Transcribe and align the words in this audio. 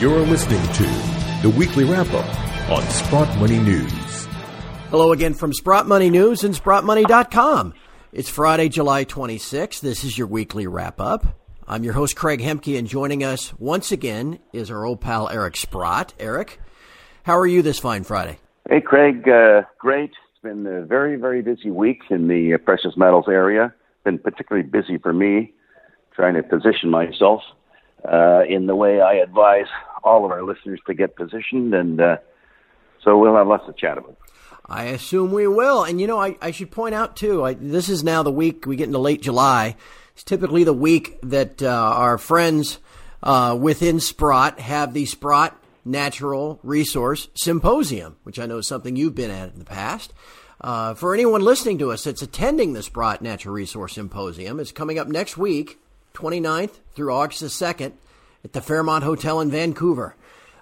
You're 0.00 0.20
listening 0.20 0.62
to 0.74 0.84
the 1.42 1.52
weekly 1.58 1.82
wrap 1.82 2.06
up 2.12 2.70
on 2.70 2.88
Sprott 2.88 3.36
Money 3.38 3.58
News. 3.58 4.26
Hello 4.90 5.10
again 5.10 5.34
from 5.34 5.52
Sprott 5.52 5.88
Money 5.88 6.08
News 6.08 6.44
and 6.44 6.54
SprottMoney.com. 6.54 7.74
It's 8.12 8.28
Friday, 8.28 8.68
July 8.68 9.04
26th. 9.04 9.80
This 9.80 10.04
is 10.04 10.16
your 10.16 10.28
weekly 10.28 10.68
wrap 10.68 11.00
up. 11.00 11.26
I'm 11.66 11.82
your 11.82 11.94
host, 11.94 12.14
Craig 12.14 12.38
Hemke, 12.38 12.78
and 12.78 12.86
joining 12.86 13.24
us 13.24 13.52
once 13.58 13.90
again 13.90 14.38
is 14.52 14.70
our 14.70 14.84
old 14.84 15.00
pal, 15.00 15.28
Eric 15.30 15.56
Sprott. 15.56 16.14
Eric, 16.20 16.60
how 17.24 17.36
are 17.36 17.48
you 17.48 17.60
this 17.60 17.80
fine 17.80 18.04
Friday? 18.04 18.38
Hey, 18.70 18.80
Craig. 18.80 19.28
Uh, 19.28 19.62
great. 19.80 20.10
It's 20.10 20.42
been 20.44 20.64
a 20.64 20.82
very, 20.82 21.16
very 21.16 21.42
busy 21.42 21.72
week 21.72 22.02
in 22.08 22.28
the 22.28 22.54
uh, 22.54 22.58
precious 22.58 22.96
metals 22.96 23.24
area. 23.26 23.74
Been 24.04 24.20
particularly 24.20 24.68
busy 24.68 24.96
for 24.96 25.12
me 25.12 25.54
trying 26.14 26.34
to 26.34 26.44
position 26.44 26.88
myself 26.88 27.42
uh, 28.04 28.42
in 28.48 28.66
the 28.66 28.76
way 28.76 29.00
I 29.00 29.14
advise 29.14 29.66
all 30.04 30.24
of 30.24 30.30
our 30.30 30.42
listeners 30.42 30.80
to 30.86 30.94
get 30.94 31.16
positioned. 31.16 31.74
And 31.74 32.00
uh, 32.00 32.16
so 33.02 33.18
we'll 33.18 33.36
have 33.36 33.46
lots 33.46 33.66
to 33.66 33.72
chat 33.72 33.98
about. 33.98 34.16
I 34.66 34.84
assume 34.84 35.32
we 35.32 35.46
will. 35.46 35.84
And 35.84 36.00
you 36.00 36.06
know, 36.06 36.20
I, 36.20 36.36
I 36.42 36.50
should 36.50 36.70
point 36.70 36.94
out 36.94 37.16
too, 37.16 37.44
I, 37.44 37.54
this 37.54 37.88
is 37.88 38.04
now 38.04 38.22
the 38.22 38.30
week 38.30 38.66
we 38.66 38.76
get 38.76 38.86
into 38.86 38.98
late 38.98 39.22
July. 39.22 39.76
It's 40.12 40.24
typically 40.24 40.64
the 40.64 40.74
week 40.74 41.18
that 41.22 41.62
uh, 41.62 41.68
our 41.68 42.18
friends 42.18 42.78
uh, 43.22 43.56
within 43.58 44.00
Sprott 44.00 44.60
have 44.60 44.92
the 44.92 45.06
Sprott 45.06 45.56
Natural 45.84 46.60
Resource 46.62 47.28
Symposium, 47.34 48.16
which 48.24 48.38
I 48.38 48.46
know 48.46 48.58
is 48.58 48.68
something 48.68 48.94
you've 48.94 49.14
been 49.14 49.30
at 49.30 49.52
in 49.52 49.58
the 49.58 49.64
past. 49.64 50.12
Uh, 50.60 50.92
for 50.94 51.14
anyone 51.14 51.42
listening 51.42 51.78
to 51.78 51.92
us 51.92 52.04
that's 52.04 52.20
attending 52.20 52.72
the 52.72 52.82
Sprott 52.82 53.22
Natural 53.22 53.54
Resource 53.54 53.94
Symposium, 53.94 54.58
it's 54.60 54.72
coming 54.72 54.98
up 54.98 55.06
next 55.06 55.38
week, 55.38 55.78
29th 56.18 56.80
through 56.94 57.12
August 57.12 57.40
the 57.40 57.46
2nd 57.46 57.92
at 58.44 58.52
the 58.52 58.60
Fairmont 58.60 59.04
Hotel 59.04 59.40
in 59.40 59.50
Vancouver. 59.50 60.16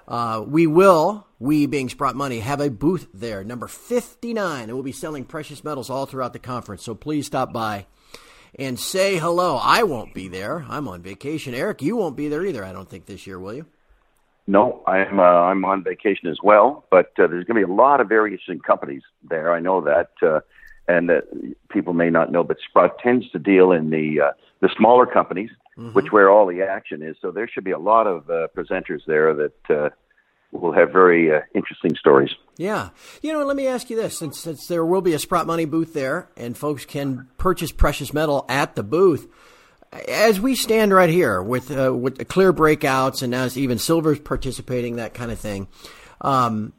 Uh, 0.06 0.45
we 0.46 0.66
will, 0.66 1.27
we 1.38 1.66
being 1.66 1.88
Sprott 1.88 2.15
Money, 2.15 2.40
have 2.40 2.60
a 2.60 2.71
booth 2.71 3.09
there, 3.13 3.43
number 3.43 3.66
59, 3.66 4.65
and 4.65 4.73
we'll 4.73 4.82
be 4.82 4.93
selling 4.93 5.24
precious 5.24 5.65
metals 5.65 5.90
all 5.90 6.07
throughout 6.07 6.32
the 6.32 6.38
conference. 6.38 6.85
So 6.85 6.95
please 6.95 7.26
stop 7.26 7.52
by 7.52 7.87
and 8.59 8.79
say 8.79 9.16
hello. 9.16 9.59
I 9.60 9.82
won't 9.82 10.15
be 10.15 10.29
there. 10.29 10.65
I'm 10.68 10.88
on 10.88 11.02
vacation. 11.02 11.54
Eric, 11.54 11.82
you 11.82 11.96
won't 11.96 12.16
be 12.16 12.29
there 12.29 12.45
either, 12.45 12.65
I 12.65 12.73
don't 12.73 12.88
think, 12.88 13.07
this 13.07 13.26
year, 13.26 13.38
will 13.38 13.54
you? 13.54 13.66
No, 14.46 14.82
I'm 14.87 15.18
uh, 15.18 15.23
I'm 15.23 15.65
on 15.65 15.82
vacation 15.82 16.29
as 16.29 16.38
well, 16.41 16.85
but 16.88 17.07
uh, 17.18 17.26
there's 17.26 17.45
going 17.45 17.60
to 17.60 17.66
be 17.66 17.73
a 17.73 17.74
lot 17.74 18.01
of 18.01 18.09
various 18.09 18.41
companies 18.65 19.02
there. 19.29 19.52
I 19.52 19.59
know 19.59 19.80
that, 19.80 20.10
uh, 20.23 20.41
and 20.88 21.10
uh, 21.10 21.20
people 21.70 21.92
may 21.92 22.10
not 22.10 22.30
know, 22.30 22.45
but 22.45 22.59
Sprott 22.68 22.98
tends 22.98 23.29
to 23.30 23.38
deal 23.38 23.73
in 23.73 23.90
the 23.90 24.20
uh, 24.20 24.32
the 24.60 24.70
smaller 24.76 25.06
companies, 25.06 25.51
mm-hmm. 25.76 25.92
which 25.92 26.12
where 26.12 26.30
all 26.30 26.46
the 26.46 26.62
action 26.62 27.02
is. 27.02 27.16
So 27.20 27.30
there 27.30 27.48
should 27.48 27.65
be 27.65 27.73
a 27.73 27.79
lot 27.79 28.06
of 28.06 28.30
uh, 28.30 28.48
presenters 28.56 29.01
there 29.07 29.34
that 29.34 29.70
uh, 29.70 29.90
will 30.52 30.73
have 30.73 30.92
very 30.92 31.34
uh, 31.34 31.40
interesting 31.54 31.95
stories. 31.96 32.30
Yeah. 32.57 32.90
You 33.23 33.32
know, 33.32 33.45
let 33.45 33.57
me 33.57 33.66
ask 33.66 33.90
you 33.90 33.96
this 33.96 34.18
since, 34.18 34.40
since 34.40 34.66
there 34.66 34.84
will 34.84 35.02
be 35.02 35.12
a 35.12 35.18
Sprott 35.18 35.46
Money 35.46 35.64
booth 35.64 35.92
there 35.92 36.30
and 36.37 36.57
folks 36.57 36.84
can 36.84 37.29
purchase 37.37 37.73
precious 37.73 38.14
metal 38.14 38.46
at 38.48 38.74
the 38.74 38.82
booth, 38.82 39.29
as 40.09 40.40
we 40.40 40.54
stand 40.54 40.92
right 40.92 41.10
here 41.10 41.42
with, 41.42 41.70
uh, 41.70 41.95
with 41.95 42.16
the 42.18 42.24
clear 42.24 42.52
breakouts 42.52 43.23
and 43.23 43.30
now 43.30 43.46
even 43.54 43.79
silver's 43.79 44.20
participating, 44.20 44.96
that 44.96 45.14
kind 45.14 45.30
of 45.30 45.38
thing. 45.38 45.68
Um, 46.20 46.73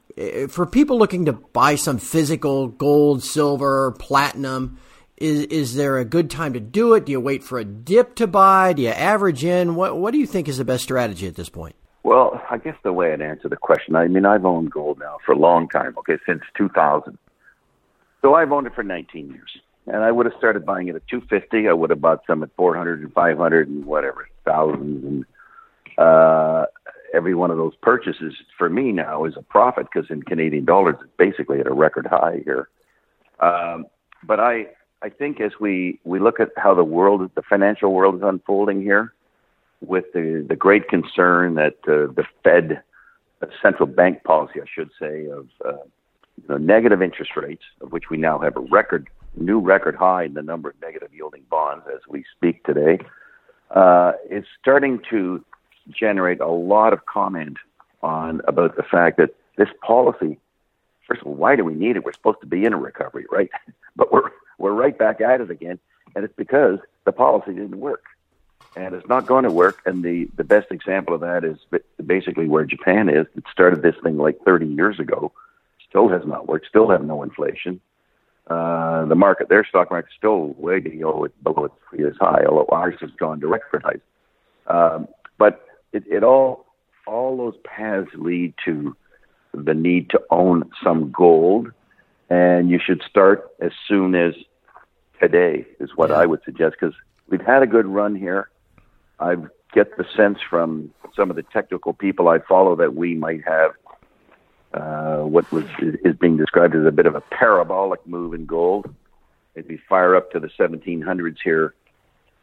for 0.50 0.66
people 0.66 0.98
looking 0.98 1.26
to 1.26 1.34
buy 1.34 1.76
some 1.76 1.98
physical 1.98 2.68
gold, 2.68 3.24
silver, 3.24 3.92
platinum, 4.00 4.80
is 5.18 5.46
is 5.46 5.76
there 5.76 5.98
a 5.98 6.06
good 6.06 6.30
time 6.30 6.54
to 6.54 6.60
do 6.60 6.94
it? 6.94 7.06
Do 7.06 7.12
you 7.12 7.20
wait 7.20 7.44
for 7.44 7.60
a 7.60 7.66
dip 7.66 8.16
to 8.16 8.28
buy? 8.28 8.74
Do 8.74 8.84
you 8.84 8.90
average 8.90 9.44
in? 9.44 9.76
What 9.76 9.98
what 9.98 10.12
do 10.12 10.20
you 10.20 10.28
think 10.28 10.48
is 10.48 10.58
the 10.58 10.66
best 10.66 10.84
strategy 10.84 11.28
at 11.28 11.36
this 11.36 11.50
point? 11.50 11.76
Well, 12.04 12.42
I 12.50 12.58
guess 12.58 12.76
the 12.84 12.94
way 12.94 13.12
I'd 13.12 13.22
answer 13.22 13.50
the 13.50 13.58
question, 13.58 13.96
I 13.96 14.08
mean, 14.08 14.26
I've 14.26 14.46
owned 14.46 14.72
gold 14.72 15.00
now 15.00 15.18
for 15.26 15.34
a 15.34 15.38
long 15.38 15.68
time, 15.68 15.94
okay, 15.98 16.18
since 16.26 16.42
2000. 16.56 17.18
So 18.22 18.34
I've 18.34 18.52
owned 18.52 18.66
it 18.66 18.76
for 18.76 18.84
19 18.84 19.30
years. 19.30 19.58
And 19.88 20.04
I 20.04 20.12
would 20.12 20.26
have 20.26 20.36
started 20.38 20.66
buying 20.66 20.88
it 20.88 20.96
at 20.96 21.08
250. 21.10 21.68
I 21.68 21.74
would 21.74 21.90
have 21.90 22.00
bought 22.00 22.22
some 22.26 22.44
at 22.44 22.50
400 22.56 23.02
and 23.02 23.12
500 23.12 23.68
and 23.68 23.86
whatever, 23.86 24.30
thousands. 24.46 25.04
And 25.04 25.26
uh, 25.98 26.66
every 27.14 27.36
one 27.36 27.52
of 27.52 27.58
those 27.58 27.76
purchases 27.82 28.34
for 28.58 28.70
me 28.70 28.92
now 28.92 29.26
is 29.26 29.36
a 29.38 29.42
profit 29.42 29.88
because 29.92 30.10
in 30.10 30.22
Canadian 30.24 30.66
dollars, 30.66 30.96
it's 31.02 31.10
basically 31.18 31.60
at 31.60 31.68
a 31.68 31.74
record 31.74 32.08
high 32.08 32.42
here. 32.44 32.70
Um, 33.40 33.86
but 34.24 34.40
I, 34.40 34.68
I 35.02 35.10
think 35.10 35.40
as 35.42 35.52
we, 35.60 36.00
we 36.04 36.20
look 36.20 36.40
at 36.40 36.50
how 36.58 36.74
the 36.74 36.84
world, 36.84 37.30
the 37.36 37.42
financial 37.44 37.94
world 37.94 38.16
is 38.16 38.22
unfolding 38.24 38.82
here, 38.82 39.14
with 39.82 40.06
the, 40.14 40.46
the 40.48 40.56
great 40.56 40.88
concern 40.90 41.56
that 41.56 41.76
uh, 41.88 42.12
the 42.14 42.24
Fed, 42.44 42.82
the 43.40 43.50
central 43.62 43.88
bank 43.88 44.24
policy, 44.24 44.60
I 44.62 44.66
should 44.74 44.90
say, 45.00 45.28
of 45.28 45.48
uh, 45.64 45.84
you 46.42 46.48
know, 46.50 46.58
negative 46.58 47.02
interest 47.02 47.32
rates, 47.36 47.64
of 47.82 47.92
which 47.92 48.06
we 48.10 48.18
now 48.18 48.40
have 48.40 48.58
a 48.58 48.62
record, 48.62 49.10
new 49.36 49.60
record 49.60 49.96
high 49.96 50.24
in 50.24 50.34
the 50.34 50.42
number 50.42 50.70
of 50.70 50.76
negative 50.82 51.10
yielding 51.14 51.44
bonds 51.50 51.86
as 51.94 52.02
we 52.10 52.24
speak 52.36 52.64
today, 52.64 53.00
uh, 53.72 54.14
is 54.30 54.46
starting 54.60 55.00
to 55.10 55.44
generate 55.90 56.40
a 56.40 56.48
lot 56.48 56.94
of 56.94 57.06
comment 57.06 57.58
on 58.04 58.42
about 58.48 58.76
the 58.76 58.84
fact 58.84 59.18
that 59.18 59.36
this 59.58 59.70
policy, 59.82 60.40
first 61.08 61.22
of 61.22 61.28
all, 61.28 61.36
why 61.36 61.56
do 61.56 61.64
we 61.64 61.74
need 61.74 61.96
it? 61.96 62.04
We're 62.04 62.14
supposed 62.14 62.42
to 62.42 62.48
be 62.48 62.66
in 62.66 62.74
a 62.74 62.78
recovery, 62.78 63.26
right? 63.32 63.50
but 63.96 64.12
we're 64.12 64.30
we're 64.58 64.74
right 64.74 64.98
back 64.98 65.22
at 65.22 65.42
it 65.42 65.52
again, 65.52 65.80
and 66.16 66.24
it's 66.24 66.36
because 66.36 66.80
the 67.06 67.12
policy 67.12 67.54
didn't 67.54 67.80
work 67.80 68.04
and 68.78 68.94
it's 68.94 69.08
not 69.08 69.26
going 69.26 69.44
to 69.44 69.52
work. 69.52 69.82
And 69.86 70.04
the 70.04 70.30
the 70.36 70.44
best 70.44 70.68
example 70.72 71.16
of 71.16 71.22
that 71.22 71.44
is 71.44 71.58
basically 72.06 72.48
where 72.48 72.66
Japan 72.66 73.10
is. 73.10 73.26
It 73.36 73.44
started 73.52 73.82
this 73.82 73.96
thing 74.04 74.18
like 74.18 74.40
30 74.46 74.68
years 74.68 75.00
ago, 75.00 75.32
still 75.90 76.10
has 76.10 76.26
not 76.26 76.48
worked, 76.48 76.68
still 76.68 76.90
have 76.90 77.04
no 77.04 77.24
inflation. 77.24 77.82
Uh, 78.48 79.06
the 79.06 79.16
market, 79.16 79.50
their 79.50 79.66
stock 79.66 79.92
market, 79.92 80.12
still 80.18 80.56
way 80.58 80.80
below 80.80 81.26
its 81.26 81.36
below 81.44 81.66
its 81.66 81.76
previous 81.86 82.16
high, 82.18 82.46
although 82.48 82.68
ours 82.72 82.96
has 83.02 83.12
gone 83.12 83.40
to 83.42 83.48
record 83.48 83.84
highs. 83.84 84.00
Um, 84.68 85.08
but 85.38 85.67
it, 85.94 86.04
it 86.08 86.24
all 86.24 86.66
all 87.06 87.38
those 87.38 87.56
paths 87.64 88.10
lead 88.16 88.54
to 88.66 88.96
the 89.54 89.74
need 89.74 90.10
to 90.10 90.22
own 90.30 90.70
some 90.84 91.12
gold, 91.12 91.72
and 92.30 92.70
you 92.70 92.80
should 92.84 93.02
start 93.10 93.50
as 93.62 93.72
soon 93.88 94.14
as 94.16 94.34
today 95.20 95.66
is 95.80 95.92
what 95.96 96.10
yeah. 96.10 96.18
I 96.18 96.26
would 96.26 96.42
suggest 96.44 96.76
because 96.80 96.96
we've 97.28 97.42
had 97.42 97.64
a 97.64 97.68
good 97.68 97.86
run 97.86 98.16
here. 98.16 98.50
I 99.20 99.36
get 99.74 99.98
the 99.98 100.06
sense 100.16 100.40
from 100.48 100.92
some 101.16 101.30
of 101.30 101.36
the 101.36 101.44
technical 101.44 101.94
people 101.94 102.30
I 102.30 102.40
follow 102.40 102.76
that 102.76 102.96
we 102.96 103.16
might 103.16 103.44
have 103.46 103.72
uh, 104.74 105.20
what 105.24 105.50
was 105.52 105.66
is 105.80 106.16
being 106.16 106.38
described 106.38 106.76
as 106.76 106.86
a 106.86 106.92
bit 106.92 107.06
of 107.06 107.16
a 107.16 107.22
parabolic 107.22 108.06
move 108.06 108.34
in 108.34 108.46
gold. 108.46 108.94
Maybe 109.56 109.80
fire 109.90 110.16
up 110.16 110.32
to 110.32 110.40
the 110.40 110.50
1700s 110.60 111.38
here, 111.44 111.74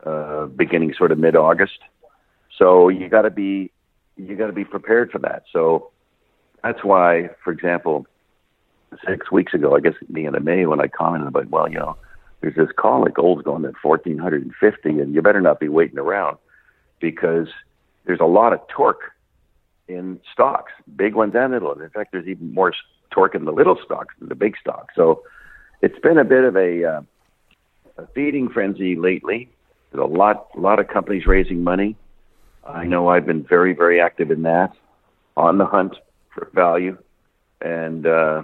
uh, 0.05 0.47
beginning 0.47 0.95
sort 0.95 1.13
of 1.13 1.19
mid-August. 1.19 1.79
So 2.59 2.89
you 2.89 3.09
got 3.09 3.23
to 3.23 3.31
be 3.31 3.71
you 4.17 4.37
got 4.37 4.47
to 4.47 4.53
be 4.53 4.65
prepared 4.65 5.11
for 5.11 5.19
that. 5.21 5.45
So 5.53 5.91
that's 6.63 6.85
why, 6.85 7.31
for 7.43 7.53
example, 7.53 8.07
six 9.07 9.31
weeks 9.31 9.55
ago, 9.55 9.75
I 9.77 9.81
guess 9.81 9.95
at 10.01 10.13
the 10.13 10.27
end 10.27 10.37
of 10.37 10.45
May, 10.45 10.67
when 10.67 10.81
I 10.81 10.87
commented 10.87 11.29
about, 11.29 11.51
well, 11.51 11.69
you 11.69 11.79
know, 11.79 11.97
there's 12.41 12.55
this 12.55 12.69
call 12.77 13.03
like 13.03 13.15
gold's 13.15 13.43
going 13.43 13.65
at 13.65 13.75
1450, 13.83 14.89
and 15.01 15.15
you 15.15 15.23
better 15.23 15.41
not 15.41 15.59
be 15.59 15.69
waiting 15.69 15.99
around 15.99 16.39
because 17.01 17.49
there's 18.05 18.21
a 18.21 18.27
lot 18.27 18.53
of 18.53 18.61
torque 18.69 19.13
in 19.89 20.21
stocks, 20.33 20.73
big 20.95 21.15
ones 21.15 21.35
and 21.35 21.53
little. 21.53 21.73
In 21.73 21.91
fact, 21.91 22.13
there's 22.13 22.27
even 22.27 22.53
more 22.55 22.73
torque 23.11 23.35
in 23.35 23.45
the 23.45 23.53
little 23.53 23.79
stocks 23.85 24.15
than 24.19 24.29
the 24.29 24.35
big 24.35 24.57
stocks. 24.61 24.95
So 24.95 25.23
it's 25.83 25.99
been 26.01 26.19
a 26.19 26.25
bit 26.25 26.45
of 26.45 26.57
a, 26.57 26.85
uh, 26.85 27.03
a 27.99 28.07
feeding 28.15 28.49
frenzy 28.49 28.97
lately. 28.97 29.51
There's 29.91 30.03
a 30.03 30.07
lot, 30.07 30.49
a 30.55 30.61
lot 30.61 30.79
of 30.79 30.89
companies 30.89 31.27
raising 31.27 31.63
money. 31.63 31.97
I 32.67 32.85
know 32.85 33.09
I've 33.09 33.27
been 33.27 33.43
very, 33.43 33.75
very 33.75 34.01
active 34.01 34.31
in 34.31 34.43
that, 34.43 34.73
on 35.37 35.59
the 35.59 35.67
hunt 35.67 35.97
for 36.33 36.51
value, 36.55 36.97
and 37.61 38.07
uh, 38.07 38.43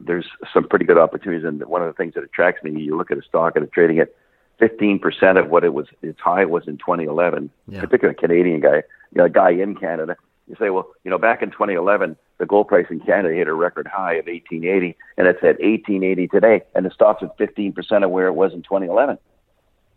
there's 0.00 0.26
some 0.52 0.68
pretty 0.68 0.84
good 0.84 0.98
opportunities. 0.98 1.44
And 1.44 1.64
one 1.64 1.82
of 1.82 1.88
the 1.88 1.94
things 1.94 2.14
that 2.14 2.24
attracts 2.24 2.62
me, 2.62 2.80
you 2.80 2.96
look 2.96 3.10
at 3.10 3.18
a 3.18 3.22
stock 3.22 3.54
and 3.56 3.64
it's 3.64 3.72
trading 3.72 3.98
at 3.98 4.14
15% 4.60 5.38
of 5.38 5.50
what 5.50 5.64
it 5.64 5.74
was, 5.74 5.86
its 6.02 6.20
high 6.20 6.44
was 6.44 6.66
in 6.66 6.78
2011, 6.78 7.50
yeah. 7.68 7.80
particularly 7.80 8.16
a 8.16 8.20
Canadian 8.20 8.60
guy, 8.60 8.76
you 8.76 9.16
know, 9.16 9.24
a 9.24 9.30
guy 9.30 9.50
in 9.50 9.74
Canada. 9.74 10.16
You 10.46 10.56
say, 10.58 10.70
well, 10.70 10.90
you 11.04 11.10
know, 11.10 11.18
back 11.18 11.42
in 11.42 11.50
2011, 11.50 12.16
the 12.38 12.46
gold 12.46 12.68
price 12.68 12.86
in 12.90 13.00
Canada 13.00 13.34
hit 13.34 13.48
a 13.48 13.54
record 13.54 13.86
high 13.86 14.14
of 14.14 14.26
1880, 14.26 14.96
and 15.16 15.26
it's 15.26 15.38
at 15.38 15.58
1880 15.60 16.28
today, 16.28 16.62
and 16.74 16.84
the 16.84 16.90
stock's 16.90 17.22
at 17.22 17.36
15% 17.38 18.04
of 18.04 18.10
where 18.10 18.26
it 18.26 18.34
was 18.34 18.52
in 18.52 18.62
2011. 18.62 19.18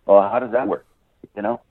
Well, 0.05 0.21
how 0.21 0.39
does 0.39 0.51
that 0.51 0.67
work? 0.67 0.85
You 1.35 1.41
know, 1.41 1.61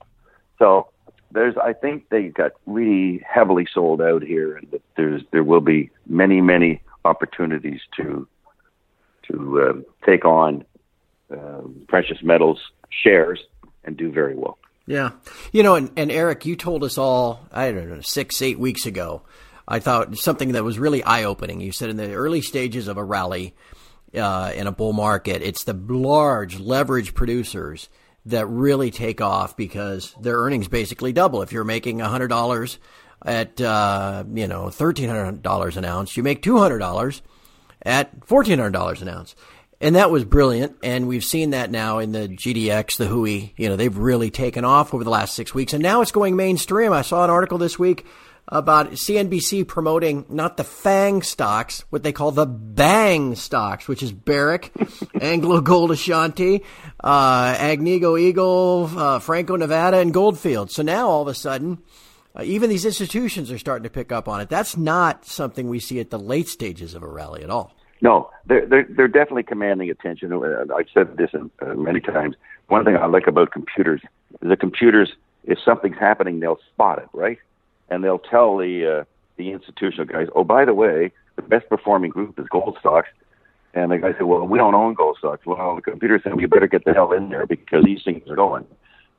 so 0.59 0.89
there's, 1.37 1.55
I 1.57 1.73
think 1.73 2.09
they 2.09 2.29
got 2.29 2.53
really 2.65 3.23
heavily 3.27 3.67
sold 3.71 4.01
out 4.01 4.23
here, 4.23 4.57
and 4.57 4.69
that 4.71 4.81
there's 4.95 5.21
there 5.31 5.43
will 5.43 5.61
be 5.61 5.91
many, 6.07 6.41
many 6.41 6.81
opportunities 7.05 7.81
to 7.97 8.27
to 9.31 9.61
uh, 9.61 10.05
take 10.05 10.25
on 10.25 10.65
uh, 11.31 11.61
precious 11.87 12.23
metals 12.23 12.59
shares 12.89 13.39
and 13.83 13.95
do 13.97 14.11
very 14.11 14.35
well. 14.35 14.57
Yeah. 14.85 15.11
You 15.51 15.63
know, 15.63 15.75
and, 15.75 15.91
and 15.97 16.11
Eric, 16.11 16.45
you 16.45 16.55
told 16.55 16.83
us 16.83 16.97
all, 16.97 17.45
I 17.51 17.71
don't 17.71 17.89
know, 17.89 18.01
six, 18.01 18.41
eight 18.41 18.57
weeks 18.57 18.85
ago, 18.85 19.23
I 19.67 19.79
thought 19.79 20.17
something 20.17 20.53
that 20.53 20.63
was 20.63 20.79
really 20.79 21.03
eye 21.03 21.25
opening. 21.25 21.59
You 21.59 21.73
said 21.73 21.89
in 21.89 21.97
the 21.97 22.13
early 22.13 22.41
stages 22.41 22.87
of 22.87 22.95
a 22.95 23.03
rally 23.03 23.53
uh, 24.15 24.53
in 24.55 24.65
a 24.65 24.71
bull 24.71 24.93
market, 24.93 25.41
it's 25.41 25.65
the 25.65 25.73
large 25.73 26.57
leverage 26.57 27.13
producers 27.13 27.89
that 28.27 28.45
really 28.47 28.91
take 28.91 29.21
off 29.21 29.55
because 29.57 30.13
their 30.19 30.37
earnings 30.37 30.67
basically 30.67 31.13
double. 31.13 31.41
If 31.41 31.51
you're 31.51 31.63
making 31.63 31.99
$100 31.99 32.77
at, 33.25 33.61
uh, 33.61 34.23
you 34.33 34.47
know, 34.47 34.65
$1,300 34.65 35.77
an 35.77 35.85
ounce, 35.85 36.17
you 36.17 36.23
make 36.23 36.41
$200 36.41 37.21
at 37.83 38.19
$1,400 38.21 39.01
an 39.01 39.07
ounce. 39.07 39.35
And 39.79 39.95
that 39.95 40.09
was 40.09 40.25
brilliant. 40.25 40.75
And 40.81 41.07
we've 41.07 41.23
seen 41.23 41.51
that 41.51 41.69
now 41.69 41.99
in 41.99 42.11
the 42.11 42.27
GDX, 42.27 42.97
the 42.97 43.07
HUI. 43.07 43.53
You 43.57 43.69
know, 43.69 43.75
they've 43.75 43.95
really 43.95 44.31
taken 44.31 44.65
off 44.65 44.93
over 44.93 45.03
the 45.03 45.09
last 45.09 45.35
six 45.35 45.53
weeks. 45.53 45.73
And 45.73 45.83
now 45.83 46.01
it's 46.01 46.11
going 46.11 46.35
mainstream. 46.35 46.91
I 46.91 47.03
saw 47.03 47.23
an 47.23 47.29
article 47.29 47.59
this 47.59 47.77
week 47.77 48.05
about 48.49 48.91
CNBC 48.91 49.67
promoting 49.67 50.25
not 50.29 50.57
the 50.57 50.63
FANG 50.63 51.21
stocks, 51.21 51.83
what 51.89 52.03
they 52.03 52.13
call 52.13 52.31
the 52.31 52.45
BANG 52.45 53.35
stocks, 53.35 53.87
which 53.87 54.01
is 54.01 54.11
Barrick, 54.11 54.71
Anglo 55.21 55.61
Gold 55.61 55.91
Ashanti, 55.91 56.63
uh, 57.03 57.55
Agnico 57.55 58.19
Eagle, 58.19 58.89
uh, 58.95 59.19
Franco 59.19 59.55
Nevada, 59.57 59.97
and 59.97 60.13
Goldfield. 60.13 60.71
So 60.71 60.81
now 60.81 61.07
all 61.07 61.21
of 61.21 61.27
a 61.27 61.33
sudden, 61.33 61.79
uh, 62.35 62.43
even 62.43 62.69
these 62.69 62.85
institutions 62.85 63.51
are 63.51 63.57
starting 63.57 63.83
to 63.83 63.89
pick 63.89 64.11
up 64.11 64.27
on 64.27 64.39
it. 64.39 64.49
That's 64.49 64.77
not 64.77 65.25
something 65.25 65.67
we 65.67 65.79
see 65.79 65.99
at 65.99 66.09
the 66.09 66.19
late 66.19 66.47
stages 66.47 66.93
of 66.93 67.03
a 67.03 67.07
rally 67.07 67.43
at 67.43 67.49
all. 67.49 67.73
No, 67.99 68.29
they're 68.45 68.65
they're, 68.65 68.87
they're 68.89 69.07
definitely 69.07 69.43
commanding 69.43 69.89
attention. 69.89 70.31
Uh, 70.31 70.65
I've 70.75 70.85
said 70.93 71.17
this 71.17 71.31
uh, 71.33 71.65
many 71.73 71.99
times. 71.99 72.35
One 72.67 72.85
thing 72.85 72.95
I 72.95 73.07
like 73.07 73.27
about 73.27 73.51
computers 73.51 74.01
is 74.41 74.49
the 74.49 74.55
computers, 74.55 75.13
if 75.45 75.57
something's 75.65 75.97
happening, 75.97 76.39
they'll 76.39 76.59
spot 76.73 76.99
it, 76.99 77.09
right? 77.11 77.39
And 77.89 78.03
they'll 78.03 78.19
tell 78.19 78.57
the 78.57 78.99
uh, 78.99 79.03
the 79.37 79.51
institutional 79.51 80.05
guys, 80.05 80.27
oh, 80.35 80.43
by 80.43 80.65
the 80.65 80.73
way, 80.73 81.11
the 81.35 81.41
best 81.41 81.69
performing 81.69 82.11
group 82.11 82.37
is 82.39 82.47
gold 82.49 82.77
stocks. 82.79 83.09
And 83.73 83.91
the 83.91 83.97
guy 83.97 84.13
said, 84.13 84.23
well, 84.23 84.45
we 84.45 84.57
don't 84.57 84.73
own 84.73 84.95
gold 84.95 85.17
stocks. 85.19 85.45
Well, 85.45 85.75
the 85.75 85.81
computer 85.81 86.19
said, 86.23 86.35
we 86.35 86.45
better 86.47 86.67
get 86.67 86.83
the 86.85 86.93
hell 86.93 87.11
in 87.11 87.29
there 87.29 87.45
because 87.45 87.83
these 87.85 88.03
things 88.03 88.27
are 88.29 88.35
going. 88.35 88.65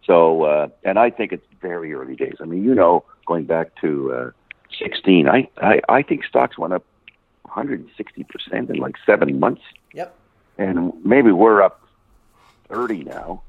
So, 0.04 0.42
uh, 0.42 0.68
and 0.84 0.98
I 0.98 1.10
think 1.10 1.32
it's 1.32 1.46
very 1.60 1.92
early 1.94 2.16
days. 2.16 2.36
I 2.40 2.44
mean, 2.44 2.64
you 2.64 2.74
know, 2.74 3.04
going 3.26 3.44
back 3.44 3.80
to 3.82 4.12
uh, 4.12 4.30
16, 4.78 5.28
I, 5.28 5.48
I, 5.58 5.80
I 5.88 6.02
think 6.02 6.24
stocks 6.24 6.58
went 6.58 6.72
up 6.72 6.84
160 7.42 8.24
percent 8.24 8.70
in 8.70 8.76
like 8.76 8.96
seven 9.06 9.38
months. 9.38 9.62
Yep. 9.94 10.14
And 10.58 10.92
maybe 11.04 11.30
we're 11.30 11.62
up 11.62 11.80
30 12.68 13.04
now, 13.04 13.42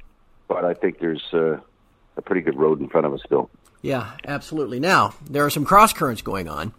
but 0.48 0.64
I 0.64 0.74
think 0.74 1.00
there's 1.00 1.24
uh, 1.34 1.58
a 2.18 2.22
pretty 2.22 2.42
good 2.42 2.56
road 2.56 2.80
in 2.80 2.90
front 2.90 3.08
of 3.08 3.14
us 3.14 3.22
still. 3.26 3.50
Yeah, 3.82 4.12
absolutely. 4.26 4.80
Now 4.80 5.14
there 5.30 5.46
are 5.46 5.50
some 5.50 5.66
cross 5.66 5.94
currents 5.94 6.22
going 6.22 6.48
on. 6.48 6.74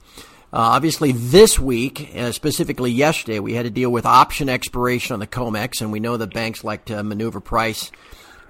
Uh, 0.52 0.75
obviously, 0.75 1.12
this 1.12 1.61
week, 1.61 2.11
uh, 2.17 2.32
specifically 2.32 2.91
yesterday, 2.91 3.38
we 3.38 3.55
had 3.55 3.67
to 3.67 3.70
deal 3.70 3.91
with 3.91 4.05
option 4.05 4.49
expiration 4.49 5.14
on 5.14 5.20
the 5.20 5.26
COMEX, 5.26 5.81
and 5.81 5.93
we 5.93 6.00
know 6.00 6.17
that 6.17 6.35
banks 6.35 6.64
like 6.64 6.87
to 6.87 7.05
maneuver 7.05 7.38
price 7.38 7.93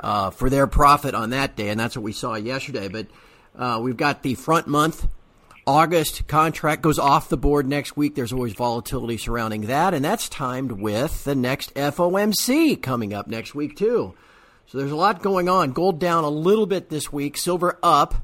uh, 0.00 0.30
for 0.30 0.48
their 0.48 0.66
profit 0.66 1.14
on 1.14 1.30
that 1.30 1.56
day, 1.56 1.68
and 1.68 1.78
that's 1.78 1.96
what 1.96 2.02
we 2.02 2.12
saw 2.12 2.36
yesterday. 2.36 2.88
But 2.88 3.08
uh, 3.54 3.80
we've 3.82 3.98
got 3.98 4.22
the 4.22 4.34
front 4.34 4.66
month. 4.66 5.06
August 5.66 6.26
contract 6.26 6.80
goes 6.80 6.98
off 6.98 7.28
the 7.28 7.36
board 7.36 7.68
next 7.68 7.98
week. 7.98 8.14
There's 8.14 8.32
always 8.32 8.54
volatility 8.54 9.18
surrounding 9.18 9.66
that, 9.66 9.92
and 9.92 10.02
that's 10.02 10.30
timed 10.30 10.72
with 10.72 11.24
the 11.24 11.34
next 11.34 11.74
FOMC 11.74 12.80
coming 12.80 13.12
up 13.12 13.28
next 13.28 13.54
week, 13.54 13.76
too. 13.76 14.14
So 14.68 14.78
there's 14.78 14.90
a 14.90 14.96
lot 14.96 15.22
going 15.22 15.50
on. 15.50 15.72
Gold 15.72 16.00
down 16.00 16.24
a 16.24 16.30
little 16.30 16.66
bit 16.66 16.88
this 16.88 17.12
week, 17.12 17.36
silver 17.36 17.78
up. 17.82 18.14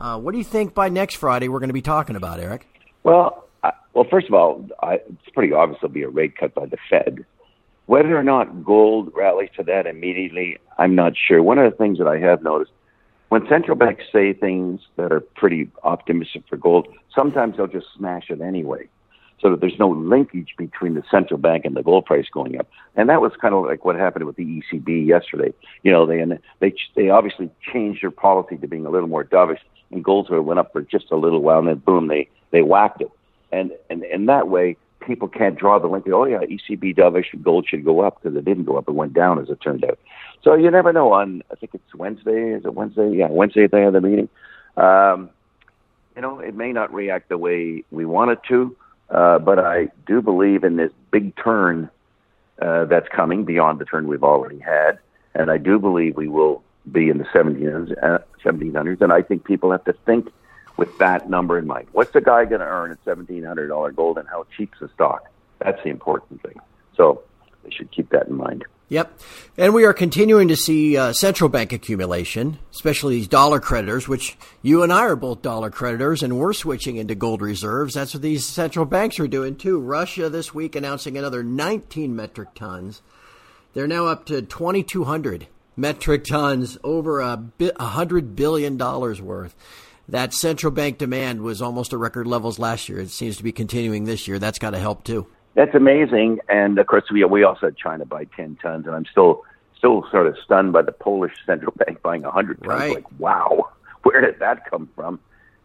Uh, 0.00 0.18
what 0.18 0.32
do 0.32 0.38
you 0.38 0.44
think 0.44 0.74
by 0.74 0.88
next 0.88 1.16
Friday 1.16 1.48
we're 1.48 1.58
going 1.58 1.68
to 1.68 1.74
be 1.74 1.82
talking 1.82 2.16
about, 2.16 2.40
Eric? 2.40 2.66
Well, 3.02 3.46
I, 3.62 3.72
well, 3.92 4.06
first 4.10 4.28
of 4.28 4.34
all, 4.34 4.66
I, 4.82 4.94
it's 4.94 5.28
pretty 5.34 5.52
obvious 5.52 5.78
there'll 5.80 5.92
be 5.92 6.02
a 6.02 6.08
rate 6.08 6.36
cut 6.36 6.54
by 6.54 6.66
the 6.66 6.78
Fed. 6.88 7.26
Whether 7.86 8.16
or 8.16 8.22
not 8.22 8.64
gold 8.64 9.12
rallies 9.14 9.50
to 9.56 9.62
that 9.64 9.86
immediately, 9.86 10.58
I'm 10.78 10.94
not 10.94 11.12
sure. 11.16 11.42
One 11.42 11.58
of 11.58 11.70
the 11.70 11.76
things 11.76 11.98
that 11.98 12.06
I 12.06 12.18
have 12.18 12.42
noticed 12.42 12.72
when 13.28 13.46
central 13.48 13.76
banks 13.76 14.04
say 14.12 14.32
things 14.32 14.80
that 14.96 15.12
are 15.12 15.20
pretty 15.20 15.70
optimistic 15.84 16.44
for 16.48 16.56
gold, 16.56 16.88
sometimes 17.14 17.56
they'll 17.56 17.66
just 17.66 17.86
smash 17.96 18.30
it 18.30 18.40
anyway. 18.40 18.88
So 19.40 19.50
that 19.50 19.60
there's 19.60 19.78
no 19.78 19.88
linkage 19.88 20.54
between 20.58 20.94
the 20.94 21.02
central 21.10 21.38
bank 21.38 21.64
and 21.64 21.74
the 21.74 21.82
gold 21.82 22.04
price 22.04 22.26
going 22.30 22.58
up, 22.58 22.68
and 22.94 23.08
that 23.08 23.22
was 23.22 23.32
kind 23.40 23.54
of 23.54 23.64
like 23.64 23.86
what 23.86 23.96
happened 23.96 24.26
with 24.26 24.36
the 24.36 24.44
ECB 24.44 25.06
yesterday. 25.06 25.54
You 25.82 25.92
know, 25.92 26.04
they 26.04 26.22
they 26.58 26.74
they 26.94 27.08
obviously 27.08 27.50
changed 27.72 28.02
their 28.02 28.10
policy 28.10 28.58
to 28.58 28.68
being 28.68 28.84
a 28.84 28.90
little 28.90 29.08
more 29.08 29.24
dovish, 29.24 29.60
and 29.90 30.04
gold 30.04 30.28
went 30.30 30.58
up 30.58 30.72
for 30.72 30.82
just 30.82 31.10
a 31.10 31.16
little 31.16 31.40
while, 31.40 31.58
and 31.58 31.68
then 31.68 31.78
boom, 31.78 32.08
they 32.08 32.28
they 32.50 32.62
whacked 32.62 33.00
it, 33.00 33.10
and 33.52 33.72
and 33.88 34.04
in 34.04 34.26
that 34.26 34.48
way, 34.48 34.76
people 35.00 35.28
can't 35.28 35.58
draw 35.58 35.78
the 35.78 35.88
link. 35.88 36.06
Oh 36.08 36.24
yeah, 36.24 36.38
ECB 36.38 36.96
dovish, 36.96 37.26
gold 37.42 37.66
should 37.68 37.84
go 37.84 38.00
up 38.00 38.22
because 38.22 38.36
it 38.36 38.44
didn't 38.44 38.64
go 38.64 38.76
up; 38.76 38.88
it 38.88 38.92
went 38.92 39.14
down 39.14 39.40
as 39.40 39.48
it 39.48 39.60
turned 39.60 39.84
out. 39.84 39.98
So 40.42 40.54
you 40.54 40.70
never 40.70 40.92
know. 40.92 41.12
On 41.12 41.42
I 41.50 41.54
think 41.56 41.74
it's 41.74 41.94
Wednesday. 41.94 42.52
Is 42.52 42.64
it 42.64 42.74
Wednesday? 42.74 43.10
Yeah, 43.10 43.28
Wednesday 43.28 43.66
they 43.66 43.82
have 43.82 43.92
the 43.92 44.00
meeting. 44.00 44.28
Um, 44.76 45.30
you 46.14 46.22
know, 46.22 46.40
it 46.40 46.54
may 46.54 46.72
not 46.72 46.92
react 46.92 47.28
the 47.28 47.38
way 47.38 47.84
we 47.90 48.04
want 48.04 48.30
it 48.30 48.40
to, 48.48 48.76
uh, 49.10 49.38
but 49.38 49.58
I 49.58 49.88
do 50.06 50.20
believe 50.20 50.64
in 50.64 50.76
this 50.76 50.92
big 51.10 51.34
turn 51.36 51.90
uh, 52.60 52.84
that's 52.86 53.08
coming 53.08 53.44
beyond 53.44 53.78
the 53.78 53.84
turn 53.84 54.06
we've 54.06 54.24
already 54.24 54.58
had, 54.58 54.98
and 55.34 55.50
I 55.50 55.58
do 55.58 55.78
believe 55.78 56.16
we 56.16 56.28
will 56.28 56.62
be 56.90 57.08
in 57.08 57.18
the 57.18 57.24
1700s, 57.24 57.92
uh, 58.02 58.18
1700s 58.44 59.00
and 59.00 59.12
I 59.12 59.22
think 59.22 59.44
people 59.44 59.70
have 59.72 59.84
to 59.84 59.92
think 60.04 60.30
with 60.80 60.96
that 60.98 61.28
number 61.28 61.58
in 61.58 61.66
mind. 61.66 61.88
What's 61.92 62.12
the 62.12 62.22
guy 62.22 62.46
going 62.46 62.60
to 62.60 62.66
earn 62.66 62.90
at 62.90 63.04
$1,700 63.04 63.94
gold, 63.94 64.16
and 64.16 64.26
how 64.26 64.46
cheap's 64.56 64.78
the 64.80 64.88
stock? 64.88 65.28
That's 65.58 65.80
the 65.84 65.90
important 65.90 66.42
thing. 66.42 66.58
So 66.96 67.22
they 67.62 67.70
should 67.70 67.90
keep 67.90 68.08
that 68.10 68.28
in 68.28 68.36
mind. 68.36 68.64
Yep. 68.88 69.20
And 69.56 69.72
we 69.72 69.84
are 69.84 69.92
continuing 69.92 70.48
to 70.48 70.56
see 70.56 70.96
uh, 70.96 71.12
central 71.12 71.48
bank 71.48 71.72
accumulation, 71.72 72.58
especially 72.72 73.16
these 73.16 73.28
dollar 73.28 73.60
creditors, 73.60 74.08
which 74.08 74.36
you 74.62 74.82
and 74.82 74.92
I 74.92 75.02
are 75.02 75.16
both 75.16 75.42
dollar 75.42 75.70
creditors, 75.70 76.22
and 76.24 76.38
we're 76.38 76.54
switching 76.54 76.96
into 76.96 77.14
gold 77.14 77.42
reserves. 77.42 77.94
That's 77.94 78.14
what 78.14 78.22
these 78.22 78.46
central 78.46 78.86
banks 78.86 79.20
are 79.20 79.28
doing 79.28 79.54
too. 79.56 79.78
Russia 79.78 80.28
this 80.28 80.54
week 80.54 80.74
announcing 80.74 81.16
another 81.16 81.44
19 81.44 82.16
metric 82.16 82.48
tons. 82.54 83.02
They're 83.74 83.86
now 83.86 84.06
up 84.06 84.24
to 84.26 84.42
2,200 84.42 85.46
metric 85.80 86.24
tons, 86.24 86.78
over 86.84 87.20
a 87.20 87.40
hundred 87.80 88.36
billion 88.36 88.76
dollars 88.76 89.20
worth. 89.20 89.56
That 90.08 90.34
central 90.34 90.72
bank 90.72 90.98
demand 90.98 91.42
was 91.42 91.62
almost 91.62 91.92
at 91.92 91.98
record 91.98 92.26
levels 92.26 92.58
last 92.58 92.88
year. 92.88 92.98
It 92.98 93.10
seems 93.10 93.36
to 93.36 93.44
be 93.44 93.52
continuing 93.52 94.04
this 94.04 94.26
year. 94.26 94.38
That's 94.38 94.58
got 94.58 94.70
to 94.70 94.78
help 94.78 95.04
too. 95.04 95.26
That's 95.54 95.74
amazing. 95.74 96.40
And 96.48 96.78
of 96.78 96.86
course, 96.86 97.04
we 97.12 97.24
we 97.24 97.44
also 97.44 97.66
had 97.66 97.76
China 97.76 98.04
buy 98.04 98.24
ten 98.24 98.56
tons, 98.60 98.86
and 98.86 98.94
I'm 98.94 99.06
still 99.06 99.44
still 99.76 100.04
sort 100.10 100.26
of 100.26 100.36
stunned 100.44 100.72
by 100.72 100.82
the 100.82 100.92
Polish 100.92 101.32
central 101.46 101.72
bank 101.76 102.02
buying 102.02 102.24
a 102.24 102.30
hundred 102.30 102.58
tons. 102.62 102.68
Right. 102.68 102.94
Like, 102.96 103.20
wow, 103.20 103.70
where 104.02 104.20
did 104.20 104.38
that 104.40 104.68
come 104.68 104.88
from? 104.94 105.20